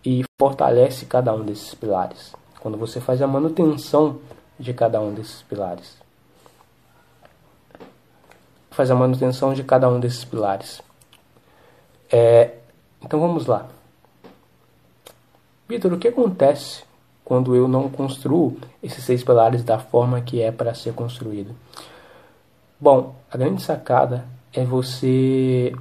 e 0.03 0.25
fortalece 0.41 1.05
cada 1.05 1.35
um 1.35 1.45
desses 1.45 1.75
pilares. 1.75 2.33
Quando 2.61 2.79
você 2.79 2.99
faz 2.99 3.21
a 3.21 3.27
manutenção 3.27 4.17
de 4.59 4.73
cada 4.73 4.99
um 5.03 5.13
desses 5.13 5.43
pilares. 5.43 5.99
Faz 8.71 8.91
a 8.91 8.95
manutenção 8.95 9.53
de 9.53 9.63
cada 9.65 9.87
um 9.87 10.01
desses 10.01 10.25
pilares. 10.25 10.81
É, 12.11 12.55
então 13.03 13.21
vamos 13.21 13.47
lá. 13.47 13.69
Vitor, 15.69 15.93
o 15.93 15.99
que 15.99 16.09
acontece 16.09 16.85
quando 17.25 17.57
eu 17.57 17.67
não 17.67 17.91
construo 17.91 18.57
esses 18.81 19.03
seis 19.03 19.25
pilares 19.25 19.65
da 19.65 19.81
forma 19.81 20.21
que 20.21 20.41
é 20.41 20.53
para 20.53 20.73
ser 20.75 20.95
construído. 20.95 21.57
Bom, 22.79 23.17
a 23.29 23.37
grande 23.37 23.63
sacada 23.63 24.25
é 24.53 24.65
você 24.65 25.75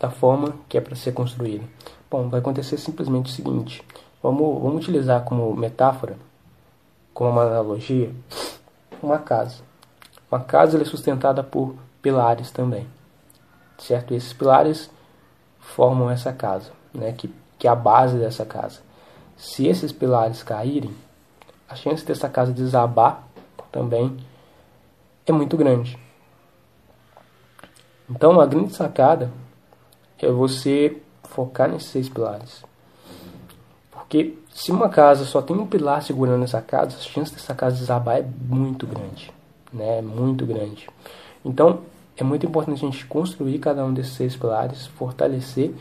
da 0.00 0.08
forma 0.08 0.54
que 0.66 0.78
é 0.78 0.80
para 0.80 0.96
ser 0.96 1.12
construído. 1.12 1.68
Bom, 2.10 2.30
vai 2.30 2.40
acontecer 2.40 2.78
simplesmente 2.78 3.30
o 3.30 3.34
seguinte: 3.34 3.84
vamos, 4.22 4.62
vamos 4.62 4.82
utilizar 4.82 5.24
como 5.24 5.54
metáfora, 5.54 6.16
como 7.12 7.30
uma 7.32 7.42
analogia, 7.42 8.10
uma 9.02 9.18
casa. 9.18 9.56
Uma 10.30 10.40
casa 10.40 10.80
é 10.80 10.84
sustentada 10.84 11.42
por 11.42 11.74
pilares 12.00 12.50
também, 12.50 12.86
certo? 13.78 14.14
Esses 14.14 14.32
pilares 14.32 14.90
formam 15.74 16.10
essa 16.10 16.32
casa, 16.32 16.70
né? 16.92 17.12
Que, 17.12 17.32
que 17.58 17.66
é 17.66 17.70
a 17.70 17.74
base 17.74 18.18
dessa 18.18 18.44
casa. 18.44 18.80
Se 19.36 19.66
esses 19.66 19.92
pilares 19.92 20.42
caírem, 20.42 20.94
a 21.68 21.74
chance 21.74 22.04
dessa 22.04 22.28
casa 22.28 22.52
desabar 22.52 23.22
também 23.70 24.16
é 25.26 25.32
muito 25.32 25.56
grande. 25.56 25.98
Então, 28.10 28.40
a 28.40 28.46
grande 28.46 28.74
sacada 28.74 29.30
é 30.18 30.30
você 30.30 31.00
focar 31.24 31.68
nesses 31.68 31.90
seis 31.90 32.08
pilares. 32.08 32.64
Porque 33.90 34.38
se 34.50 34.72
uma 34.72 34.88
casa 34.88 35.26
só 35.26 35.42
tem 35.42 35.54
um 35.54 35.66
pilar 35.66 36.02
segurando 36.02 36.42
essa 36.42 36.62
casa, 36.62 36.96
a 36.96 37.00
chance 37.00 37.32
dessa 37.32 37.54
casa 37.54 37.76
desabar 37.76 38.16
é 38.16 38.22
muito 38.22 38.86
grande. 38.86 39.30
Né? 39.70 39.98
É 39.98 40.02
muito 40.02 40.46
grande. 40.46 40.88
Então, 41.44 41.82
é 42.18 42.24
muito 42.24 42.44
importante 42.44 42.84
a 42.84 42.90
gente 42.90 43.06
construir 43.06 43.58
cada 43.60 43.84
um 43.84 43.94
desses 43.94 44.14
seis 44.14 44.36
pilares, 44.36 44.86
fortalecer 44.86 45.72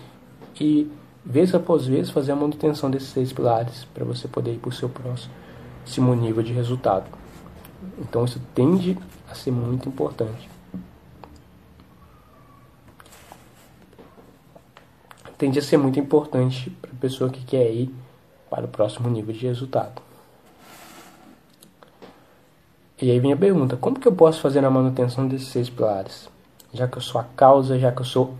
e 0.59 0.89
vez 1.25 1.53
após 1.55 1.87
vez, 1.87 2.11
fazer 2.11 2.31
a 2.31 2.35
manutenção 2.35 2.91
desses 2.91 3.09
seis 3.09 3.33
pilares 3.33 3.85
para 3.85 4.05
você 4.05 4.27
poder 4.27 4.53
ir 4.53 4.59
para 4.59 4.69
o 4.69 4.71
seu 4.71 4.87
próximo 4.87 6.13
nível 6.13 6.43
de 6.43 6.53
resultado. 6.53 7.05
Então 7.97 8.23
isso 8.23 8.39
tende 8.53 8.97
a 9.29 9.33
ser 9.33 9.51
muito 9.51 9.89
importante. 9.89 10.47
Tende 15.39 15.57
a 15.57 15.61
ser 15.61 15.77
muito 15.77 15.99
importante 15.99 16.69
para 16.69 16.91
a 16.91 16.95
pessoa 16.95 17.29
que 17.31 17.43
quer 17.43 17.71
ir 17.71 17.93
para 18.49 18.65
o 18.65 18.69
próximo 18.69 19.09
nível 19.09 19.33
de 19.33 19.45
resultado. 19.45 20.06
E 22.99 23.11
aí 23.11 23.19
vem 23.19 23.31
a 23.31 23.37
pergunta: 23.37 23.77
como 23.77 23.99
que 23.99 24.07
eu 24.07 24.11
posso 24.11 24.41
fazer 24.41 24.65
a 24.65 24.71
manutenção 24.71 25.27
desses 25.27 25.49
seis 25.49 25.69
pilares? 25.69 26.27
Já 26.73 26.87
que 26.87 26.97
eu 26.97 27.01
sou 27.01 27.21
a 27.21 27.23
causa, 27.23 27.77
já 27.77 27.91
que 27.91 28.01
eu 28.01 28.05
sou, 28.05 28.35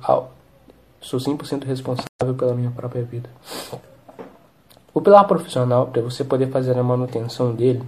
sou 0.99 1.19
100% 1.19 1.63
responsável 1.63 2.35
pela 2.37 2.55
minha 2.55 2.71
própria 2.71 3.03
vida. 3.03 3.29
O 4.93 4.99
pilar 4.99 5.25
profissional, 5.27 5.87
para 5.87 6.01
você 6.01 6.23
poder 6.23 6.49
fazer 6.49 6.77
a 6.77 6.83
manutenção 6.83 7.53
dele, 7.53 7.83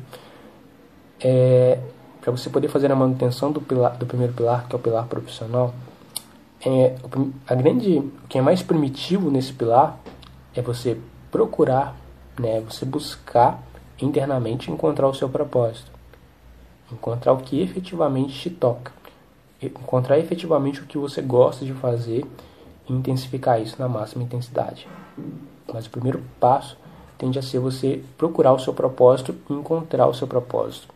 é, 1.20 1.80
para 2.22 2.32
você 2.32 2.52
poder 2.52 2.68
fazer 2.68 2.92
a 2.92 2.96
manutenção 2.96 3.52
do, 3.52 3.60
pilar, 3.60 3.98
do 3.98 4.06
primeiro 4.06 4.34
pilar, 4.34 4.68
que 4.68 4.76
é 4.76 4.78
o 4.78 4.82
pilar 4.82 5.08
profissional, 5.08 5.74
é, 6.64 6.96
a 7.48 7.56
grande, 7.56 7.98
o 7.98 8.28
que 8.30 8.38
é 8.38 8.42
mais 8.42 8.62
primitivo 8.62 9.32
nesse 9.32 9.54
pilar 9.54 9.98
é 10.56 10.62
você 10.62 11.00
procurar, 11.32 11.96
né, 12.40 12.62
você 12.62 12.86
buscar 12.86 13.60
internamente 14.00 14.72
encontrar 14.72 15.08
o 15.08 15.14
seu 15.14 15.28
propósito 15.28 15.99
encontrar 16.92 17.34
o 17.34 17.38
que 17.38 17.62
efetivamente 17.62 18.40
te 18.40 18.50
toca, 18.50 18.92
encontrar 19.62 20.18
efetivamente 20.20 20.82
o 20.82 20.86
que 20.86 20.98
você 20.98 21.22
gosta 21.22 21.66
de 21.66 21.74
fazer 21.74 22.26
e 22.88 22.94
intensificar 22.94 23.62
isso 23.62 23.76
na 23.80 23.88
máxima 23.88 24.24
intensidade. 24.24 24.88
Mas 25.72 25.86
o 25.86 25.90
primeiro 25.90 26.24
passo 26.40 26.78
tende 27.18 27.38
a 27.38 27.42
ser 27.42 27.60
você 27.60 28.02
procurar 28.18 28.54
o 28.54 28.60
seu 28.60 28.74
propósito 28.74 29.36
e 29.50 29.54
encontrar 29.54 30.08
o 30.08 30.14
seu 30.14 30.28
propósito. 30.28 30.88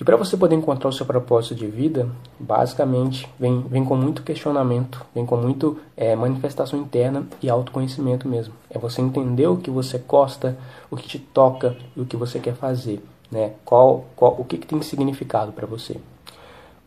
E 0.00 0.04
para 0.04 0.16
você 0.16 0.34
poder 0.34 0.56
encontrar 0.56 0.88
o 0.88 0.92
seu 0.94 1.04
propósito 1.04 1.54
de 1.54 1.66
vida, 1.66 2.08
basicamente 2.38 3.28
vem, 3.38 3.60
vem 3.60 3.84
com 3.84 3.94
muito 3.94 4.22
questionamento, 4.22 5.04
vem 5.14 5.26
com 5.26 5.36
muito 5.36 5.78
é, 5.94 6.16
manifestação 6.16 6.78
interna 6.78 7.26
e 7.42 7.50
autoconhecimento 7.50 8.26
mesmo. 8.26 8.54
É 8.70 8.78
você 8.78 9.02
entender 9.02 9.46
o 9.46 9.58
que 9.58 9.70
você 9.70 9.98
gosta, 9.98 10.56
o 10.90 10.96
que 10.96 11.06
te 11.06 11.18
toca 11.18 11.76
e 11.94 12.00
o 12.00 12.06
que 12.06 12.16
você 12.16 12.38
quer 12.38 12.54
fazer, 12.54 13.04
né? 13.30 13.52
Qual, 13.62 14.06
qual 14.16 14.36
o 14.38 14.44
que, 14.44 14.56
que 14.56 14.66
tem 14.66 14.80
significado 14.80 15.52
para 15.52 15.66
você. 15.66 16.00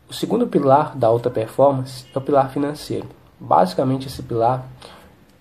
O 0.10 0.13
segundo 0.13 0.47
pilar 0.47 0.97
da 0.97 1.06
alta 1.06 1.30
performance 1.30 2.08
é 2.15 2.17
o 2.17 2.21
pilar 2.21 2.49
financeiro. 2.49 3.08
Basicamente 3.39 4.08
esse 4.08 4.23
pilar, 4.23 4.65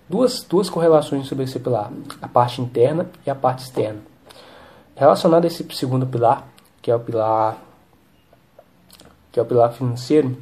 duas, 0.07 0.43
duas 0.43 0.69
correlações 0.69 1.25
sobre 1.25 1.45
esse 1.45 1.59
pilar, 1.59 1.91
a 2.21 2.27
parte 2.27 2.61
interna 2.61 3.09
e 3.25 3.31
a 3.31 3.35
parte 3.35 3.63
externa. 3.63 3.99
Relacionado 4.95 5.45
a 5.45 5.47
esse 5.47 5.65
segundo 5.71 6.05
pilar, 6.05 6.52
que 6.83 6.91
é 6.91 6.95
o 6.95 6.99
pilar 6.99 7.57
que 9.31 9.39
é 9.39 9.41
o 9.41 9.45
pilar 9.47 9.73
financeiro, 9.73 10.37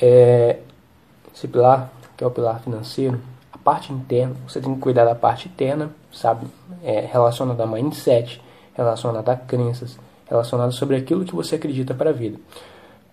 é, 0.00 0.60
esse 1.34 1.48
pilar 1.48 1.90
que 2.16 2.22
é 2.22 2.26
o 2.26 2.30
pilar 2.30 2.60
financeiro, 2.60 3.20
a 3.52 3.58
parte 3.58 3.92
interna, 3.92 4.36
você 4.46 4.60
tem 4.60 4.72
que 4.72 4.80
cuidar 4.80 5.04
da 5.04 5.16
parte 5.16 5.48
interna, 5.48 5.90
sabe, 6.12 6.46
é, 6.84 7.00
relacionada 7.00 7.64
a 7.64 7.66
mindset, 7.66 8.40
relacionada 8.72 9.32
a 9.32 9.36
crenças, 9.36 9.98
relacionada 10.28 10.70
sobre 10.70 10.94
aquilo 10.94 11.24
que 11.24 11.34
você 11.34 11.56
acredita 11.56 11.92
para 11.92 12.10
a 12.10 12.12
vida. 12.12 12.38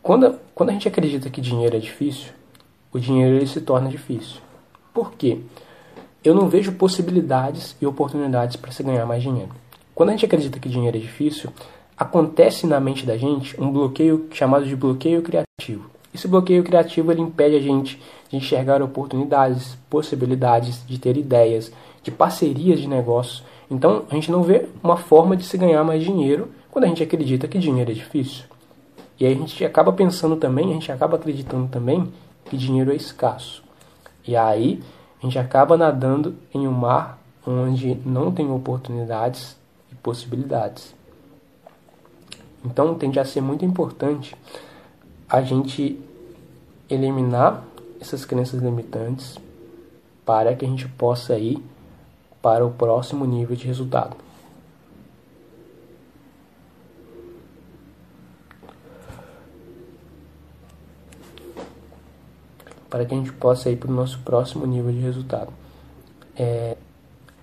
Quando, 0.03 0.39
quando 0.53 0.69
a 0.69 0.73
gente 0.73 0.87
acredita 0.87 1.31
que 1.31 1.41
dinheiro 1.41 1.75
é 1.75 1.79
difícil, 1.79 2.31
o 2.93 2.99
dinheiro 2.99 3.37
ele 3.37 3.47
se 3.47 3.61
torna 3.61 3.89
difícil. 3.89 4.39
Por 4.93 5.13
quê? 5.13 5.39
Eu 6.23 6.35
não 6.35 6.47
vejo 6.47 6.73
possibilidades 6.73 7.75
e 7.81 7.87
oportunidades 7.87 8.55
para 8.55 8.71
se 8.71 8.83
ganhar 8.83 9.05
mais 9.07 9.23
dinheiro. 9.23 9.49
Quando 9.95 10.09
a 10.09 10.11
gente 10.11 10.25
acredita 10.25 10.59
que 10.59 10.69
dinheiro 10.69 10.95
é 10.95 10.99
difícil, 10.99 11.51
acontece 11.97 12.67
na 12.67 12.79
mente 12.79 13.05
da 13.05 13.17
gente 13.17 13.59
um 13.59 13.71
bloqueio 13.71 14.27
chamado 14.31 14.65
de 14.65 14.75
bloqueio 14.75 15.21
criativo. 15.21 15.89
Esse 16.13 16.27
bloqueio 16.27 16.63
criativo 16.63 17.11
ele 17.11 17.21
impede 17.21 17.55
a 17.55 17.59
gente 17.59 18.01
de 18.29 18.37
enxergar 18.37 18.81
oportunidades, 18.81 19.77
possibilidades, 19.89 20.85
de 20.87 20.97
ter 20.97 21.17
ideias, 21.17 21.71
de 22.03 22.11
parcerias 22.11 22.79
de 22.79 22.87
negócios. 22.87 23.43
Então 23.69 24.03
a 24.09 24.15
gente 24.15 24.31
não 24.31 24.43
vê 24.43 24.67
uma 24.83 24.97
forma 24.97 25.35
de 25.35 25.43
se 25.43 25.57
ganhar 25.57 25.83
mais 25.83 26.03
dinheiro 26.03 26.49
quando 26.71 26.85
a 26.85 26.87
gente 26.87 27.03
acredita 27.03 27.47
que 27.47 27.59
dinheiro 27.59 27.91
é 27.91 27.93
difícil. 27.93 28.45
E 29.19 29.25
aí 29.25 29.33
a 29.33 29.37
gente 29.37 29.63
acaba 29.63 29.93
pensando 29.93 30.35
também, 30.35 30.71
a 30.71 30.73
gente 30.73 30.91
acaba 30.91 31.15
acreditando 31.15 31.67
também 31.67 32.11
que 32.45 32.57
dinheiro 32.57 32.91
é 32.91 32.95
escasso. 32.95 33.63
E 34.27 34.35
aí 34.35 34.81
a 35.21 35.25
gente 35.25 35.39
acaba 35.39 35.77
nadando 35.77 36.35
em 36.53 36.67
um 36.67 36.71
mar 36.71 37.19
onde 37.47 37.97
não 38.05 38.31
tem 38.31 38.51
oportunidades 38.51 39.55
e 39.91 39.95
possibilidades. 39.95 40.93
Então 42.65 42.95
tende 42.95 43.19
a 43.19 43.25
ser 43.25 43.41
muito 43.41 43.63
importante 43.63 44.35
a 45.29 45.41
gente 45.41 45.99
eliminar 46.89 47.63
essas 48.01 48.25
crenças 48.25 48.59
limitantes 48.59 49.37
para 50.25 50.55
que 50.55 50.65
a 50.65 50.67
gente 50.67 50.87
possa 50.87 51.37
ir 51.37 51.63
para 52.41 52.65
o 52.65 52.71
próximo 52.71 53.23
nível 53.25 53.55
de 53.55 53.67
resultado. 53.67 54.17
Para 62.89 63.05
que 63.05 63.13
a 63.13 63.17
gente 63.17 63.31
possa 63.33 63.69
ir 63.69 63.77
para 63.77 63.91
o 63.91 63.93
nosso 63.93 64.19
próximo 64.19 64.65
nível 64.65 64.91
de 64.91 64.99
resultado. 64.99 65.51
É, 66.35 66.77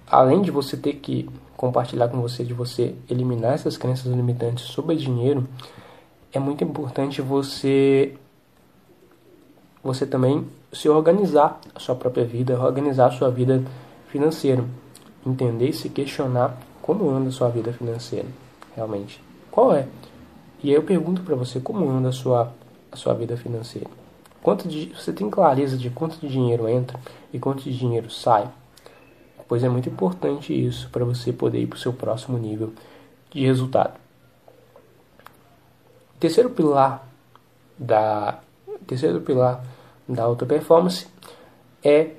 além 0.06 0.42
de 0.42 0.50
você 0.50 0.76
ter 0.76 0.94
que 0.94 1.28
compartilhar 1.62 2.08
com 2.08 2.20
você, 2.20 2.42
de 2.42 2.52
você 2.52 2.92
eliminar 3.08 3.52
essas 3.52 3.76
crenças 3.76 4.12
limitantes 4.12 4.64
sobre 4.64 4.96
dinheiro, 4.96 5.46
é 6.32 6.40
muito 6.40 6.64
importante 6.64 7.22
você 7.22 8.16
você 9.80 10.04
também 10.04 10.44
se 10.72 10.88
organizar 10.88 11.60
a 11.72 11.78
sua 11.78 11.94
própria 11.94 12.24
vida, 12.24 12.58
organizar 12.60 13.06
a 13.06 13.10
sua 13.12 13.30
vida 13.30 13.62
financeira, 14.08 14.64
entender 15.24 15.68
e 15.68 15.72
se 15.72 15.88
questionar 15.88 16.58
como 16.80 17.08
anda 17.08 17.28
a 17.28 17.32
sua 17.32 17.48
vida 17.48 17.72
financeira, 17.72 18.26
realmente. 18.74 19.22
Qual 19.48 19.72
é? 19.72 19.86
E 20.64 20.70
aí 20.70 20.74
eu 20.74 20.82
pergunto 20.82 21.22
para 21.22 21.36
você 21.36 21.60
como 21.60 21.88
anda 21.88 22.08
a 22.08 22.12
sua 22.12 22.52
a 22.90 22.96
sua 22.96 23.14
vida 23.14 23.36
financeira. 23.36 23.88
Quanto 24.42 24.66
de, 24.66 24.86
você 24.86 25.12
tem 25.12 25.30
clareza 25.30 25.78
de 25.78 25.90
quanto 25.90 26.18
de 26.18 26.28
dinheiro 26.28 26.68
entra 26.68 26.98
e 27.32 27.38
quanto 27.38 27.62
de 27.62 27.78
dinheiro 27.78 28.10
sai? 28.10 28.50
Pois 29.52 29.62
é 29.62 29.68
muito 29.68 29.86
importante 29.86 30.50
isso 30.54 30.88
para 30.88 31.04
você 31.04 31.30
poder 31.30 31.60
ir 31.60 31.66
para 31.66 31.76
o 31.76 31.78
seu 31.78 31.92
próximo 31.92 32.38
nível 32.38 32.72
de 33.30 33.44
resultado. 33.44 34.00
Terceiro 36.18 36.48
pilar 36.48 37.06
da 37.78 38.40
terceiro 38.86 39.20
pilar 39.20 39.62
da 40.08 40.22
alta 40.22 40.46
performance 40.46 41.06
é 41.84 42.12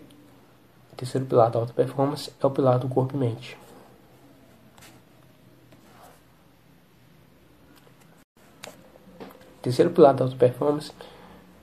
terceiro 0.95 1.25
pilar 1.25 1.49
da 1.49 1.57
alta 1.57 1.73
performance 1.73 2.31
é 2.39 2.45
o 2.45 2.51
pilar 2.51 2.77
do 2.77 2.87
corpo 2.87 3.15
e 3.15 3.17
mente. 3.17 3.57
Terceiro 9.59 9.89
pilar 9.89 10.13
da 10.13 10.25
alta 10.25 10.37
performance 10.37 10.91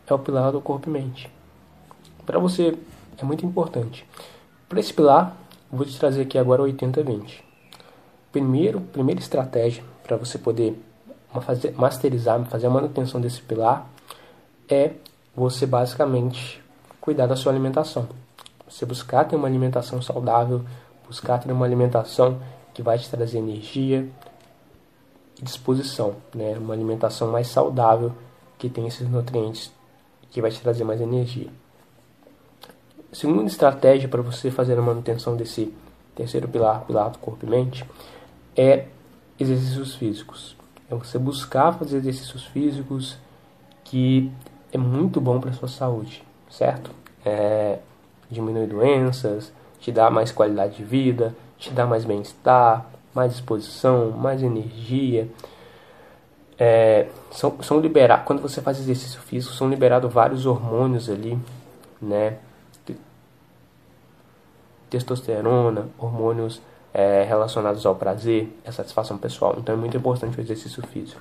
é 0.05 0.13
o 0.13 0.19
pilar 0.19 0.51
do 0.51 0.61
corpo 0.61 0.89
e 0.89 0.93
mente. 0.93 1.31
Para 2.27 2.41
você 2.41 2.77
é 3.17 3.25
muito 3.25 3.47
importante. 3.47 4.05
Para 4.69 4.81
esse 4.81 4.93
pilar, 4.93 5.40
Vou 5.73 5.87
te 5.87 5.97
trazer 5.97 6.23
aqui 6.23 6.37
agora 6.37 6.63
80-20. 6.63 7.43
Primeiro, 8.33 8.81
primeira 8.81 9.21
estratégia 9.21 9.85
para 10.03 10.17
você 10.17 10.37
poder 10.37 10.77
fazer, 11.43 11.73
masterizar, 11.73 12.45
fazer 12.47 12.67
a 12.67 12.71
manutenção 12.71 13.21
desse 13.21 13.41
pilar 13.41 13.89
é 14.69 14.95
você 15.35 15.67
basicamente 15.67 16.61
cuidar 17.01 17.29
da 17.29 17.37
sua 17.37 17.53
alimentação. 17.53 18.09
Você 18.69 18.85
buscar 18.85 19.25
ter 19.27 19.37
uma 19.37 19.47
alimentação 19.47 20.03
saudável, 20.03 20.65
buscar 21.07 21.39
ter 21.39 21.53
uma 21.53 21.67
alimentação 21.67 22.41
que 22.75 22.83
vai 22.83 22.99
te 22.99 23.09
trazer 23.09 23.39
energia 23.39 24.09
e 25.39 25.45
disposição, 25.45 26.17
né? 26.35 26.59
Uma 26.59 26.75
alimentação 26.75 27.31
mais 27.31 27.47
saudável 27.47 28.13
que 28.59 28.69
tem 28.69 28.89
esses 28.89 29.09
nutrientes 29.09 29.73
que 30.33 30.43
vai 30.43 30.51
te 30.51 30.61
trazer 30.61 30.83
mais 30.83 31.01
energia. 31.01 31.49
Segunda 33.13 33.47
estratégia 33.47 34.09
para 34.09 34.23
você 34.23 34.51
fazer 34.51 34.79
a 34.79 34.83
manutenção 34.83 35.37
desse 35.37 35.75
terceiro 36.15 36.47
pilar, 36.47 36.85
pilar 36.87 37.11
do 37.11 37.19
corpo 37.19 37.45
e 37.45 37.51
mente, 37.51 37.85
é 38.57 38.87
exercícios 39.39 39.97
físicos. 39.97 40.57
É 40.89 40.95
você 40.95 41.19
buscar 41.19 41.73
fazer 41.73 41.97
exercícios 41.97 42.45
físicos 42.47 43.19
que 43.85 44.31
é 44.73 44.79
muito 44.79 45.21
bom 45.21 45.41
para 45.41 45.53
sua 45.53 45.67
saúde, 45.67 46.23
certo? 46.49 46.93
É, 47.25 47.79
diminui 48.31 48.67
doenças, 48.67 49.53
te 49.81 49.91
dá 49.91 50.09
mais 50.09 50.31
qualidade 50.31 50.77
de 50.77 50.85
vida, 50.85 51.35
te 51.59 51.73
dá 51.73 51.87
mais 51.87 52.05
bem-estar, 52.05 52.87
mais 53.13 53.33
disposição, 53.33 54.13
mais 54.13 54.41
energia. 54.41 55.29
É, 56.57 57.09
são, 57.33 57.61
são 57.63 57.81
liberados, 57.81 58.25
quando 58.25 58.41
você 58.41 58.61
faz 58.61 58.79
exercício 58.79 59.21
físico, 59.21 59.53
são 59.55 59.69
liberados 59.69 60.13
vários 60.13 60.47
hormônios 60.47 61.11
ali, 61.11 61.37
né? 62.01 62.39
Testosterona, 64.91 65.89
hormônios 65.99 66.61
é, 66.93 67.23
relacionados 67.23 67.87
ao 67.87 67.95
prazer, 67.95 68.55
à 68.67 68.73
satisfação 68.73 69.17
pessoal. 69.17 69.55
Então 69.59 69.75
é 69.75 69.79
muito 69.79 69.97
importante 69.97 70.39
o 70.39 70.41
exercício 70.41 70.85
físico. 70.89 71.21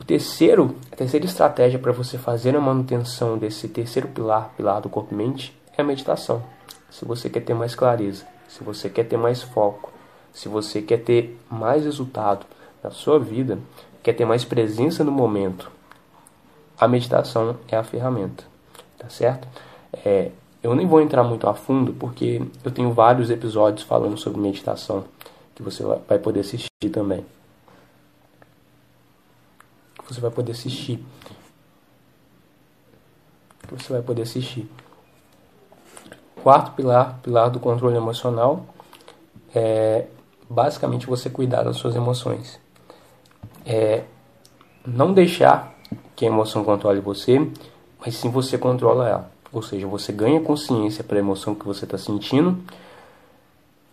O 0.00 0.04
terceiro, 0.04 0.76
a 0.92 0.96
terceira 0.96 1.26
estratégia 1.26 1.78
para 1.78 1.92
você 1.92 2.18
fazer 2.18 2.54
a 2.54 2.60
manutenção 2.60 3.38
desse 3.38 3.68
terceiro 3.68 4.08
pilar, 4.08 4.52
pilar 4.56 4.80
do 4.80 4.88
corpo-mente, 4.88 5.56
é 5.76 5.82
a 5.82 5.84
meditação. 5.84 6.42
Se 6.90 7.04
você 7.04 7.28
quer 7.28 7.40
ter 7.40 7.54
mais 7.54 7.74
clareza, 7.74 8.24
se 8.48 8.62
você 8.62 8.88
quer 8.88 9.04
ter 9.04 9.16
mais 9.16 9.42
foco, 9.42 9.92
se 10.32 10.48
você 10.48 10.80
quer 10.80 10.98
ter 10.98 11.38
mais 11.50 11.84
resultado 11.84 12.46
na 12.82 12.90
sua 12.90 13.18
vida, 13.18 13.58
quer 14.02 14.12
ter 14.12 14.24
mais 14.24 14.44
presença 14.44 15.02
no 15.02 15.12
momento, 15.12 15.70
a 16.78 16.86
meditação 16.86 17.56
é 17.66 17.76
a 17.76 17.82
ferramenta, 17.82 18.44
tá 18.96 19.08
certo? 19.08 19.48
É, 19.92 20.30
eu 20.62 20.74
nem 20.74 20.86
vou 20.86 21.00
entrar 21.00 21.22
muito 21.22 21.48
a 21.48 21.54
fundo 21.54 21.92
porque 21.92 22.42
eu 22.64 22.70
tenho 22.70 22.92
vários 22.92 23.30
episódios 23.30 23.82
falando 23.86 24.16
sobre 24.16 24.40
meditação 24.40 25.04
que 25.54 25.62
você 25.62 25.82
vai 25.82 26.18
poder 26.18 26.40
assistir 26.40 26.90
também. 26.92 27.24
Você 30.08 30.20
vai 30.20 30.30
poder 30.30 30.52
assistir. 30.52 31.04
Você 33.70 33.92
vai 33.92 34.02
poder 34.02 34.22
assistir. 34.22 34.68
Quarto 36.42 36.72
pilar, 36.72 37.18
pilar 37.22 37.50
do 37.50 37.60
controle 37.60 37.96
emocional, 37.96 38.64
é 39.54 40.06
basicamente 40.48 41.06
você 41.06 41.28
cuidar 41.28 41.64
das 41.64 41.76
suas 41.76 41.94
emoções. 41.94 42.58
É 43.66 44.04
não 44.86 45.12
deixar 45.12 45.74
que 46.16 46.24
a 46.24 46.28
emoção 46.28 46.64
controle 46.64 47.00
você, 47.00 47.38
mas 48.00 48.14
sim 48.14 48.30
você 48.30 48.56
controla 48.56 49.08
ela. 49.08 49.37
Ou 49.52 49.62
seja, 49.62 49.86
você 49.86 50.12
ganha 50.12 50.40
consciência 50.40 51.02
para 51.02 51.16
a 51.16 51.20
emoção 51.20 51.54
que 51.54 51.64
você 51.64 51.84
está 51.84 51.96
sentindo, 51.96 52.58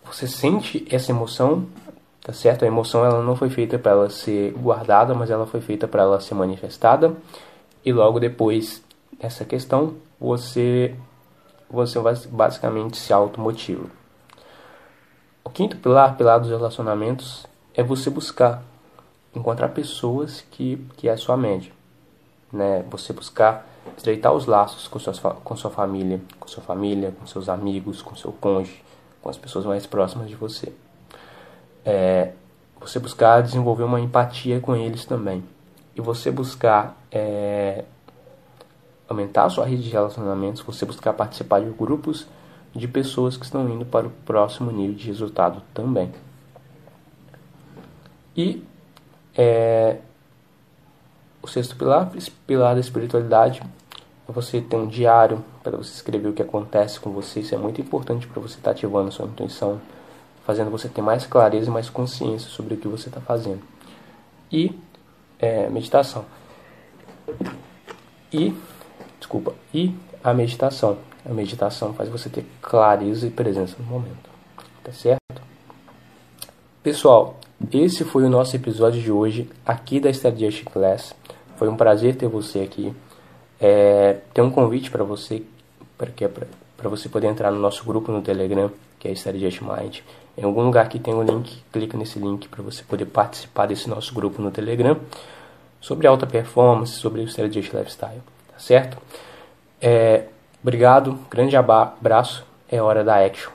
você 0.04 0.26
sente 0.26 0.86
essa 0.90 1.10
emoção, 1.10 1.66
tá 2.22 2.32
certo? 2.32 2.64
A 2.64 2.68
emoção 2.68 3.04
ela 3.04 3.22
não 3.22 3.34
foi 3.34 3.50
feita 3.50 3.78
para 3.78 3.92
ela 3.92 4.10
ser 4.10 4.52
guardada, 4.52 5.14
mas 5.14 5.30
ela 5.30 5.46
foi 5.46 5.60
feita 5.60 5.88
para 5.88 6.02
ela 6.02 6.20
ser 6.20 6.34
manifestada. 6.34 7.16
E 7.84 7.92
logo 7.92 8.20
depois 8.20 8.82
dessa 9.18 9.44
questão, 9.44 9.94
você 10.20 10.94
você 11.68 11.98
basicamente 12.30 12.96
se 12.96 13.12
automotiva. 13.12 13.86
O 15.42 15.50
quinto 15.50 15.76
pilar, 15.76 16.16
pilar 16.16 16.38
dos 16.38 16.50
relacionamentos, 16.50 17.44
é 17.74 17.82
você 17.82 18.08
buscar 18.08 18.62
encontrar 19.34 19.68
pessoas 19.70 20.44
que 20.50 20.76
que 20.96 21.08
é 21.08 21.12
a 21.12 21.16
sua 21.16 21.36
média, 21.36 21.72
né? 22.52 22.84
Você 22.90 23.12
buscar 23.12 23.66
estreitar 23.96 24.32
os 24.32 24.46
laços 24.46 24.88
com, 24.88 24.98
suas, 24.98 25.18
com 25.18 25.56
sua 25.56 25.70
família, 25.70 26.20
com 26.38 26.48
sua 26.48 26.62
família, 26.62 27.12
com 27.18 27.26
seus 27.26 27.48
amigos, 27.48 28.02
com 28.02 28.14
seu 28.14 28.32
cônjuge, 28.32 28.82
com 29.22 29.28
as 29.28 29.36
pessoas 29.36 29.64
mais 29.64 29.86
próximas 29.86 30.28
de 30.28 30.34
você. 30.34 30.72
É, 31.84 32.32
você 32.80 32.98
buscar 32.98 33.42
desenvolver 33.42 33.84
uma 33.84 34.00
empatia 34.00 34.60
com 34.60 34.74
eles 34.74 35.04
também. 35.04 35.42
E 35.94 36.00
você 36.00 36.30
buscar 36.30 36.96
é, 37.10 37.84
aumentar 39.08 39.44
a 39.44 39.50
sua 39.50 39.66
rede 39.66 39.84
de 39.84 39.90
relacionamentos, 39.90 40.62
você 40.62 40.84
buscar 40.84 41.12
participar 41.12 41.60
de 41.60 41.70
grupos 41.70 42.26
de 42.74 42.86
pessoas 42.86 43.36
que 43.36 43.44
estão 43.44 43.68
indo 43.68 43.86
para 43.86 44.06
o 44.06 44.10
próximo 44.10 44.70
nível 44.70 44.94
de 44.94 45.06
resultado 45.06 45.62
também. 45.72 46.12
E 48.36 48.62
é, 49.34 49.98
o 51.40 51.48
sexto 51.48 51.74
pilar, 51.76 52.10
pilar 52.46 52.74
da 52.74 52.80
espiritualidade, 52.80 53.62
você 54.32 54.60
ter 54.60 54.76
um 54.76 54.86
diário 54.86 55.44
para 55.62 55.76
você 55.76 55.92
escrever 55.92 56.28
o 56.28 56.32
que 56.32 56.42
acontece 56.42 56.98
com 56.98 57.10
você. 57.10 57.40
Isso 57.40 57.54
é 57.54 57.58
muito 57.58 57.80
importante 57.80 58.26
para 58.26 58.40
você 58.40 58.54
estar 58.54 58.64
tá 58.64 58.70
ativando 58.72 59.08
a 59.08 59.10
sua 59.10 59.26
intuição, 59.26 59.80
fazendo 60.44 60.70
você 60.70 60.88
ter 60.88 61.02
mais 61.02 61.26
clareza 61.26 61.68
e 61.68 61.72
mais 61.72 61.88
consciência 61.88 62.48
sobre 62.48 62.74
o 62.74 62.76
que 62.76 62.88
você 62.88 63.08
está 63.08 63.20
fazendo. 63.20 63.60
E 64.50 64.76
é, 65.38 65.68
meditação. 65.68 66.24
E, 68.32 68.54
desculpa, 69.18 69.54
e 69.72 69.94
a 70.22 70.34
meditação. 70.34 70.98
A 71.24 71.32
meditação 71.32 71.92
faz 71.94 72.08
você 72.08 72.28
ter 72.28 72.46
clareza 72.60 73.26
e 73.26 73.30
presença 73.30 73.76
no 73.78 73.84
momento. 73.84 74.30
Tá 74.82 74.92
certo? 74.92 75.42
Pessoal, 76.82 77.38
esse 77.72 78.04
foi 78.04 78.24
o 78.24 78.30
nosso 78.30 78.54
episódio 78.54 79.00
de 79.00 79.10
hoje 79.10 79.50
aqui 79.64 79.98
da 79.98 80.10
Strategy 80.10 80.64
Class. 80.64 81.14
Foi 81.56 81.68
um 81.68 81.76
prazer 81.76 82.16
ter 82.16 82.28
você 82.28 82.60
aqui. 82.60 82.94
É, 83.60 84.18
tem 84.34 84.44
um 84.44 84.50
convite 84.50 84.90
para 84.90 85.04
você, 85.04 85.42
para 85.96 86.10
para 86.76 86.90
você 86.90 87.08
poder 87.08 87.28
entrar 87.28 87.50
no 87.50 87.58
nosso 87.58 87.84
grupo 87.84 88.12
no 88.12 88.20
Telegram, 88.20 88.70
que 88.98 89.08
é 89.08 89.12
Strategy 89.12 89.60
Mind. 89.64 90.00
Em 90.36 90.44
algum 90.44 90.62
lugar 90.62 90.84
aqui 90.84 90.98
tem 90.98 91.14
um 91.14 91.22
link, 91.22 91.62
clica 91.72 91.96
nesse 91.96 92.18
link 92.18 92.48
para 92.48 92.62
você 92.62 92.82
poder 92.82 93.06
participar 93.06 93.66
desse 93.66 93.88
nosso 93.88 94.12
grupo 94.12 94.42
no 94.42 94.50
Telegram 94.50 94.98
sobre 95.80 96.06
alta 96.06 96.26
performance, 96.26 96.92
sobre 96.92 97.22
o 97.22 97.24
Strategy 97.24 97.74
Lifestyle, 97.74 98.20
tá 98.52 98.58
certo? 98.58 98.98
É, 99.80 100.24
obrigado, 100.62 101.18
grande 101.30 101.56
abraço, 101.56 102.44
é 102.68 102.80
hora 102.82 103.02
da 103.02 103.24
action. 103.24 103.50